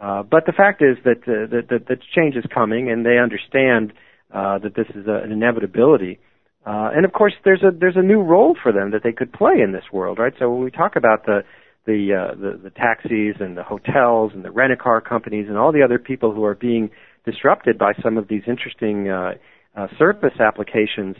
Uh, 0.00 0.22
but 0.22 0.44
the 0.46 0.52
fact 0.52 0.82
is 0.82 0.96
that, 1.04 1.22
uh, 1.22 1.48
that, 1.70 1.86
that 1.88 1.98
change 2.14 2.36
is 2.36 2.44
coming, 2.52 2.90
and 2.90 3.04
they 3.04 3.18
understand 3.18 3.92
uh, 4.32 4.58
that 4.58 4.74
this 4.74 4.86
is 4.94 5.06
a, 5.06 5.22
an 5.24 5.32
inevitability. 5.32 6.18
Uh, 6.18 6.35
and 6.66 7.04
of 7.04 7.12
course, 7.12 7.34
there's 7.44 7.62
a 7.62 7.70
there's 7.70 7.96
a 7.96 8.02
new 8.02 8.20
role 8.20 8.56
for 8.60 8.72
them 8.72 8.90
that 8.90 9.02
they 9.02 9.12
could 9.12 9.32
play 9.32 9.60
in 9.62 9.72
this 9.72 9.84
world, 9.92 10.18
right? 10.18 10.32
So 10.38 10.50
when 10.50 10.64
we 10.64 10.70
talk 10.70 10.96
about 10.96 11.24
the 11.24 11.42
the 11.86 12.12
uh, 12.12 12.34
the, 12.34 12.60
the 12.64 12.70
taxis 12.70 13.36
and 13.40 13.56
the 13.56 13.62
hotels 13.62 14.32
and 14.34 14.44
the 14.44 14.50
rent 14.50 14.72
a 14.72 14.76
car 14.76 15.00
companies 15.00 15.46
and 15.48 15.56
all 15.56 15.72
the 15.72 15.82
other 15.82 15.98
people 15.98 16.32
who 16.32 16.44
are 16.44 16.54
being 16.54 16.90
disrupted 17.24 17.78
by 17.78 17.92
some 18.02 18.18
of 18.18 18.28
these 18.28 18.42
interesting 18.46 19.08
uh, 19.08 19.32
uh, 19.76 19.86
service 19.98 20.38
applications, 20.40 21.16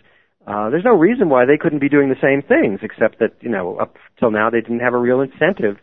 uh, 0.47 0.71
there's 0.71 0.85
no 0.85 0.97
reason 0.97 1.29
why 1.29 1.45
they 1.45 1.57
couldn't 1.57 1.81
be 1.81 1.89
doing 1.89 2.09
the 2.09 2.21
same 2.21 2.43
things, 2.43 2.81
except 2.83 3.19
that 3.21 3.33
you 3.41 3.49
know 3.49 3.77
up 3.77 3.97
till 4.19 4.31
now 4.31 4.51
they 4.51 4.61
didn't 4.61 4.81
have 4.81 4.95
a 4.95 4.99
real 4.99 5.21
incentive 5.21 5.77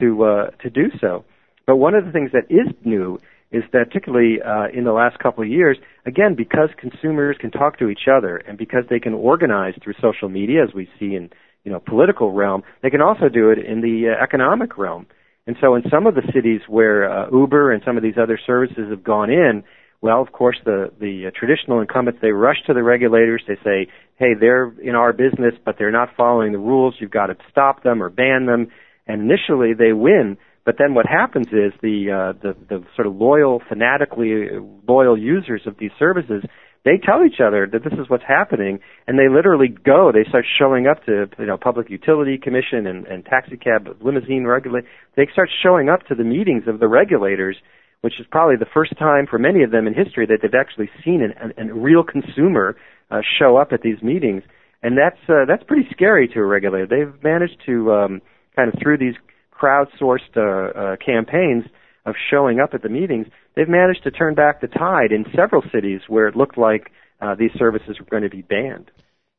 to 0.00 0.24
uh, 0.24 0.50
to 0.62 0.70
do 0.70 0.90
so. 1.00 1.24
But 1.66 1.76
one 1.76 1.94
of 1.94 2.04
the 2.04 2.12
things 2.12 2.30
that 2.32 2.50
is 2.50 2.66
new 2.84 3.18
is 3.52 3.64
that 3.72 3.86
particularly 3.88 4.38
uh, 4.40 4.68
in 4.72 4.84
the 4.84 4.92
last 4.92 5.18
couple 5.18 5.42
of 5.42 5.50
years, 5.50 5.76
again, 6.06 6.34
because 6.36 6.68
consumers 6.78 7.36
can 7.40 7.50
talk 7.50 7.78
to 7.78 7.88
each 7.88 8.06
other 8.10 8.36
and 8.36 8.56
because 8.56 8.84
they 8.88 9.00
can 9.00 9.14
organize 9.14 9.74
through 9.82 9.94
social 10.00 10.28
media, 10.28 10.62
as 10.62 10.74
we 10.74 10.88
see 10.98 11.14
in 11.14 11.30
you 11.64 11.72
know 11.72 11.80
political 11.80 12.32
realm, 12.32 12.62
they 12.82 12.90
can 12.90 13.02
also 13.02 13.28
do 13.28 13.50
it 13.50 13.58
in 13.58 13.80
the 13.80 14.14
uh, 14.14 14.22
economic 14.22 14.78
realm. 14.78 15.06
And 15.46 15.56
so, 15.60 15.74
in 15.74 15.82
some 15.90 16.06
of 16.06 16.14
the 16.14 16.22
cities 16.32 16.60
where 16.68 17.10
uh, 17.10 17.30
Uber 17.30 17.72
and 17.72 17.82
some 17.84 17.96
of 17.96 18.02
these 18.02 18.18
other 18.20 18.38
services 18.46 18.90
have 18.90 19.02
gone 19.02 19.30
in, 19.30 19.64
well, 20.00 20.22
of 20.22 20.32
course, 20.32 20.56
the 20.64 20.92
the 21.00 21.26
uh, 21.26 21.30
traditional 21.38 21.80
incumbents 21.80 22.20
they 22.22 22.30
rush 22.30 22.58
to 22.66 22.74
the 22.74 22.82
regulators. 22.82 23.42
They 23.48 23.56
say, 23.64 23.90
"Hey, 24.16 24.34
they're 24.38 24.72
in 24.80 24.94
our 24.94 25.12
business, 25.12 25.54
but 25.64 25.76
they're 25.78 25.90
not 25.90 26.10
following 26.16 26.52
the 26.52 26.58
rules. 26.58 26.94
You've 27.00 27.10
got 27.10 27.26
to 27.26 27.36
stop 27.50 27.82
them 27.82 28.02
or 28.02 28.10
ban 28.10 28.46
them." 28.46 28.68
And 29.06 29.22
initially, 29.22 29.74
they 29.74 29.92
win 29.92 30.38
but 30.64 30.76
then 30.78 30.94
what 30.94 31.06
happens 31.06 31.46
is 31.48 31.72
the 31.82 32.10
uh, 32.10 32.38
the 32.42 32.54
the 32.68 32.84
sort 32.94 33.06
of 33.06 33.14
loyal, 33.14 33.60
fanatically 33.68 34.48
loyal 34.86 35.18
users 35.18 35.62
of 35.66 35.76
these 35.78 35.90
services 35.98 36.44
they 36.84 36.96
tell 36.96 37.24
each 37.24 37.40
other 37.44 37.68
that 37.70 37.84
this 37.84 37.92
is 37.92 38.08
what's 38.08 38.24
happening, 38.26 38.80
and 39.06 39.18
they 39.18 39.28
literally 39.28 39.68
go. 39.68 40.12
They 40.12 40.26
start 40.28 40.46
showing 40.58 40.86
up 40.86 41.04
to 41.04 41.26
you 41.38 41.46
know 41.46 41.58
public 41.58 41.90
utility 41.90 42.38
commission 42.38 42.86
and, 42.86 43.06
and 43.06 43.24
taxi 43.24 43.56
cab 43.56 43.88
limousine 44.00 44.46
regulate. 44.46 44.84
They 45.16 45.28
start 45.32 45.50
showing 45.62 45.90
up 45.90 46.06
to 46.06 46.14
the 46.14 46.24
meetings 46.24 46.64
of 46.66 46.80
the 46.80 46.88
regulators, 46.88 47.56
which 48.00 48.18
is 48.18 48.26
probably 48.30 48.56
the 48.56 48.70
first 48.72 48.96
time 48.98 49.26
for 49.28 49.38
many 49.38 49.62
of 49.62 49.70
them 49.70 49.86
in 49.86 49.92
history 49.92 50.24
that 50.26 50.38
they've 50.40 50.58
actually 50.58 50.88
seen 51.04 51.22
an, 51.22 51.52
an, 51.58 51.68
a 51.68 51.74
real 51.74 52.02
consumer 52.02 52.76
uh, 53.10 53.20
show 53.38 53.58
up 53.58 53.72
at 53.72 53.82
these 53.82 54.00
meetings, 54.02 54.42
and 54.82 54.96
that's 54.96 55.20
uh, 55.28 55.44
that's 55.46 55.64
pretty 55.64 55.86
scary 55.92 56.28
to 56.28 56.40
a 56.40 56.46
regulator. 56.46 56.86
They've 56.86 57.22
managed 57.22 57.58
to 57.66 57.92
um, 57.92 58.22
kind 58.56 58.72
of 58.72 58.80
through 58.80 58.96
these 58.96 59.16
crowdsourced 59.60 60.36
uh, 60.36 60.78
uh, 60.78 60.96
campaigns 61.04 61.64
of 62.06 62.14
showing 62.30 62.60
up 62.60 62.74
at 62.74 62.82
the 62.82 62.88
meetings, 62.88 63.26
they've 63.54 63.68
managed 63.68 64.02
to 64.04 64.10
turn 64.10 64.34
back 64.34 64.60
the 64.60 64.68
tide 64.68 65.12
in 65.12 65.24
several 65.36 65.62
cities 65.72 66.00
where 66.08 66.28
it 66.28 66.36
looked 66.36 66.56
like 66.56 66.90
uh, 67.20 67.34
these 67.34 67.52
services 67.58 67.98
were 67.98 68.06
going 68.06 68.22
to 68.22 68.30
be 68.30 68.42
banned. 68.42 68.90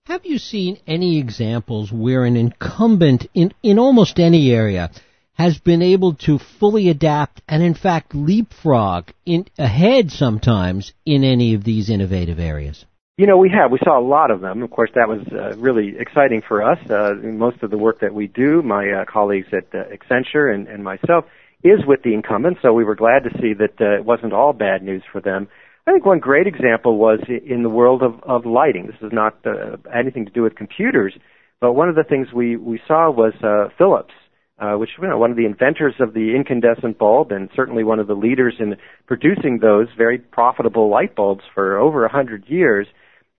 Have 0.05 0.25
you 0.25 0.37
seen 0.37 0.79
any 0.87 1.19
examples 1.19 1.91
where 1.91 2.23
an 2.25 2.35
incumbent 2.35 3.27
in, 3.33 3.53
in 3.61 3.79
almost 3.79 4.19
any 4.19 4.51
area 4.51 4.91
has 5.33 5.59
been 5.59 5.81
able 5.81 6.15
to 6.15 6.39
fully 6.59 6.89
adapt 6.89 7.41
and 7.47 7.63
in 7.63 7.73
fact 7.73 8.13
leapfrog 8.13 9.09
in, 9.25 9.45
ahead 9.57 10.11
sometimes 10.11 10.93
in 11.05 11.23
any 11.23 11.53
of 11.53 11.63
these 11.63 11.89
innovative 11.89 12.39
areas? 12.39 12.85
You 13.17 13.27
know, 13.27 13.37
we 13.37 13.49
have. 13.49 13.71
We 13.71 13.79
saw 13.83 13.99
a 13.99 14.01
lot 14.05 14.31
of 14.31 14.41
them. 14.41 14.63
Of 14.63 14.71
course, 14.71 14.89
that 14.95 15.07
was 15.07 15.21
uh, 15.31 15.57
really 15.57 15.95
exciting 15.99 16.41
for 16.47 16.63
us. 16.63 16.79
Uh, 16.89 17.13
most 17.21 17.61
of 17.61 17.69
the 17.69 17.77
work 17.77 17.99
that 17.99 18.13
we 18.13 18.27
do, 18.27 18.61
my 18.61 18.89
uh, 18.89 19.05
colleagues 19.05 19.47
at 19.51 19.67
uh, 19.75 19.83
Accenture 19.93 20.53
and, 20.53 20.67
and 20.67 20.83
myself, 20.83 21.25
is 21.63 21.85
with 21.85 22.03
the 22.03 22.13
incumbents. 22.13 22.61
So 22.61 22.73
we 22.73 22.83
were 22.83 22.95
glad 22.95 23.23
to 23.25 23.29
see 23.41 23.53
that 23.53 23.79
uh, 23.79 23.99
it 23.99 24.05
wasn't 24.05 24.33
all 24.33 24.53
bad 24.53 24.81
news 24.81 25.03
for 25.11 25.19
them. 25.19 25.49
I 25.85 25.91
think 25.91 26.05
one 26.05 26.19
great 26.19 26.47
example 26.47 26.97
was 26.97 27.19
in 27.27 27.63
the 27.63 27.69
world 27.69 28.01
of, 28.01 28.21
of 28.23 28.45
lighting. 28.45 28.87
This 28.87 29.01
is 29.01 29.11
not 29.11 29.35
uh, 29.45 29.77
anything 29.93 30.25
to 30.25 30.31
do 30.31 30.41
with 30.41 30.55
computers, 30.55 31.13
but 31.59 31.73
one 31.73 31.89
of 31.89 31.95
the 31.95 32.03
things 32.03 32.27
we, 32.33 32.55
we 32.55 32.79
saw 32.87 33.11
was 33.11 33.33
uh, 33.43 33.69
Philips, 33.77 34.13
uh, 34.57 34.75
which 34.75 34.91
you 35.01 35.07
know 35.07 35.17
one 35.17 35.31
of 35.31 35.37
the 35.37 35.45
inventors 35.45 35.95
of 35.99 36.13
the 36.13 36.33
incandescent 36.35 36.97
bulb 36.97 37.31
and 37.31 37.49
certainly 37.55 37.83
one 37.83 37.99
of 37.99 38.07
the 38.07 38.13
leaders 38.13 38.55
in 38.59 38.77
producing 39.07 39.59
those 39.59 39.87
very 39.97 40.17
profitable 40.19 40.89
light 40.89 41.15
bulbs 41.15 41.43
for 41.53 41.77
over 41.77 42.05
a 42.05 42.11
hundred 42.11 42.45
years 42.47 42.87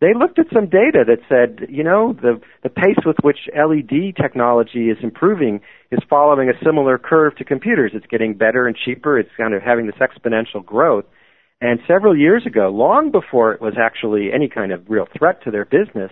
they 0.03 0.19
looked 0.19 0.41
at 0.41 0.47
some 0.53 0.67
data 0.67 1.05
that 1.07 1.23
said, 1.29 1.71
you 1.71 1.85
know, 1.85 2.13
the, 2.13 2.41
the 2.65 2.69
pace 2.69 2.99
with 3.07 3.15
which 3.23 3.39
LED 3.55 4.17
technology 4.21 4.91
is 4.91 4.99
improving 5.01 5.61
is 5.93 6.01
following 6.11 6.49
a 6.49 6.65
similar 6.65 6.99
curve 6.99 7.37
to 7.37 7.45
computers. 7.45 7.93
It's 7.95 8.07
getting 8.11 8.35
better 8.35 8.67
and 8.67 8.77
cheaper. 8.77 9.17
It's 9.17 9.31
kind 9.37 9.55
of 9.55 9.63
having 9.63 9.87
this 9.87 9.95
exponential 10.03 10.65
growth. 10.65 11.05
And 11.61 11.79
several 11.87 12.19
years 12.19 12.45
ago, 12.47 12.69
long 12.69 13.13
before 13.13 13.53
it 13.53 13.61
was 13.61 13.75
actually 13.81 14.31
any 14.35 14.49
kind 14.49 14.73
of 14.73 14.91
real 14.91 15.07
threat 15.17 15.41
to 15.45 15.53
their 15.53 15.65
business, 15.65 16.11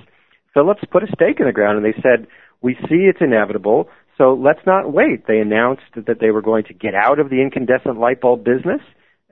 Philips 0.55 0.83
put 0.93 1.03
a 1.03 1.09
stake 1.09 1.41
in 1.41 1.47
the 1.47 1.53
ground 1.53 1.77
and 1.77 1.85
they 1.85 2.01
said, 2.01 2.29
we 2.63 2.75
see 2.89 3.11
it's 3.11 3.21
inevitable, 3.21 3.89
so 4.17 4.35
let's 4.35 4.65
not 4.67 4.93
wait. 4.93 5.27
They 5.27 5.41
announced 5.41 5.83
that 5.97 6.21
they 6.21 6.31
were 6.31 6.43
going 6.43 6.63
to 6.65 6.75
get 6.75 6.95
out 6.95 7.19
of 7.19 7.29
the 7.29 7.43
incandescent 7.43 7.99
light 7.99 8.21
bulb 8.21 8.45
business 8.45 8.83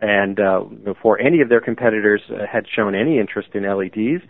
and 0.01 0.41
uh, 0.41 0.63
before 0.85 1.21
any 1.21 1.43
of 1.43 1.49
their 1.49 1.61
competitors 1.61 2.23
uh, 2.29 2.39
had 2.51 2.65
shown 2.75 2.97
any 2.97 3.21
interest 3.21 3.51
in 3.55 3.63
LEDs 3.63 4.25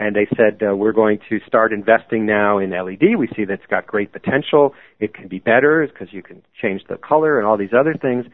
and 0.00 0.16
they 0.16 0.26
said 0.34 0.66
uh, 0.66 0.74
we're 0.74 0.92
going 0.92 1.18
to 1.28 1.38
start 1.46 1.74
investing 1.74 2.24
now 2.24 2.58
in 2.58 2.70
LED. 2.70 3.18
We 3.18 3.28
see 3.36 3.44
that 3.44 3.60
it's 3.60 3.66
got 3.68 3.86
great 3.86 4.12
potential. 4.12 4.72
It 4.98 5.12
can 5.12 5.28
be 5.28 5.38
better 5.38 5.86
because 5.86 6.08
you 6.10 6.22
can 6.22 6.42
change 6.60 6.80
the 6.88 6.96
color 6.96 7.38
and 7.38 7.46
all 7.46 7.58
these 7.58 7.76
other 7.78 7.92
things. 7.92 8.24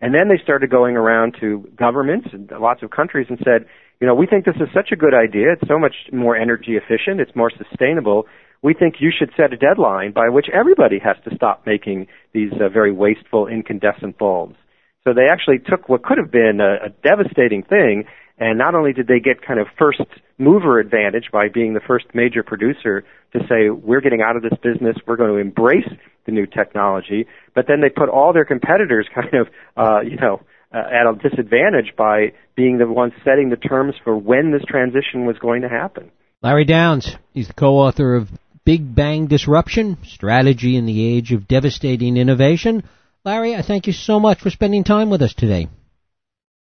And 0.00 0.14
then 0.14 0.28
they 0.28 0.40
started 0.40 0.70
going 0.70 0.96
around 0.96 1.34
to 1.40 1.68
governments 1.76 2.28
and 2.32 2.48
lots 2.60 2.84
of 2.84 2.90
countries 2.90 3.26
and 3.28 3.38
said, 3.44 3.66
you 4.00 4.06
know, 4.06 4.14
we 4.14 4.26
think 4.26 4.44
this 4.44 4.54
is 4.56 4.68
such 4.72 4.90
a 4.92 4.96
good 4.96 5.14
idea. 5.14 5.52
It's 5.52 5.66
so 5.66 5.80
much 5.80 5.96
more 6.12 6.36
energy 6.36 6.76
efficient. 6.76 7.20
It's 7.20 7.34
more 7.34 7.50
sustainable. 7.50 8.26
We 8.62 8.72
think 8.74 8.96
you 9.00 9.10
should 9.10 9.30
set 9.36 9.52
a 9.52 9.56
deadline 9.56 10.12
by 10.12 10.28
which 10.28 10.46
everybody 10.54 11.00
has 11.02 11.16
to 11.28 11.34
stop 11.34 11.66
making 11.66 12.06
these 12.34 12.52
uh, 12.52 12.68
very 12.68 12.92
wasteful 12.92 13.48
incandescent 13.48 14.16
bulbs. 14.16 14.54
So 15.02 15.12
they 15.12 15.26
actually 15.30 15.58
took 15.58 15.88
what 15.88 16.04
could 16.04 16.18
have 16.18 16.30
been 16.30 16.60
a, 16.60 16.86
a 16.86 16.90
devastating 17.02 17.62
thing 17.64 18.04
and 18.38 18.58
not 18.58 18.74
only 18.74 18.92
did 18.92 19.06
they 19.06 19.20
get 19.20 19.40
kind 19.46 19.58
of 19.58 19.66
first 19.78 20.02
mover 20.38 20.78
advantage 20.78 21.30
by 21.32 21.48
being 21.48 21.74
the 21.74 21.80
first 21.80 22.06
major 22.14 22.42
producer 22.42 23.04
to 23.32 23.38
say, 23.48 23.70
we're 23.70 24.00
getting 24.00 24.20
out 24.20 24.36
of 24.36 24.42
this 24.42 24.58
business, 24.62 24.96
we're 25.06 25.16
going 25.16 25.32
to 25.32 25.38
embrace 25.38 25.88
the 26.26 26.32
new 26.32 26.46
technology, 26.46 27.26
but 27.54 27.66
then 27.66 27.80
they 27.80 27.88
put 27.88 28.08
all 28.08 28.32
their 28.32 28.44
competitors 28.44 29.08
kind 29.14 29.34
of, 29.34 29.48
uh, 29.76 30.00
you 30.00 30.16
know, 30.16 30.42
uh, 30.74 30.78
at 30.78 31.06
a 31.06 31.14
disadvantage 31.28 31.94
by 31.96 32.32
being 32.56 32.78
the 32.78 32.86
ones 32.86 33.12
setting 33.24 33.50
the 33.50 33.56
terms 33.56 33.94
for 34.04 34.16
when 34.16 34.52
this 34.52 34.62
transition 34.68 35.24
was 35.24 35.38
going 35.38 35.62
to 35.62 35.68
happen. 35.68 36.10
Larry 36.42 36.64
Downes, 36.64 37.16
he's 37.32 37.48
the 37.48 37.54
co-author 37.54 38.14
of 38.14 38.28
Big 38.64 38.94
Bang 38.94 39.26
Disruption, 39.26 39.96
Strategy 40.04 40.76
in 40.76 40.86
the 40.86 41.16
Age 41.16 41.32
of 41.32 41.48
Devastating 41.48 42.16
Innovation. 42.16 42.82
Larry, 43.24 43.54
I 43.54 43.62
thank 43.62 43.86
you 43.86 43.92
so 43.92 44.20
much 44.20 44.40
for 44.40 44.50
spending 44.50 44.84
time 44.84 45.08
with 45.08 45.22
us 45.22 45.34
today. 45.34 45.68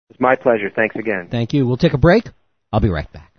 It's 0.09 0.19
my 0.19 0.35
pleasure. 0.35 0.69
Thanks 0.75 0.95
again. 0.95 1.27
Thank 1.29 1.53
you. 1.53 1.67
We'll 1.67 1.77
take 1.77 1.93
a 1.93 1.97
break. 1.97 2.29
I'll 2.71 2.79
be 2.79 2.89
right 2.89 3.11
back. 3.11 3.34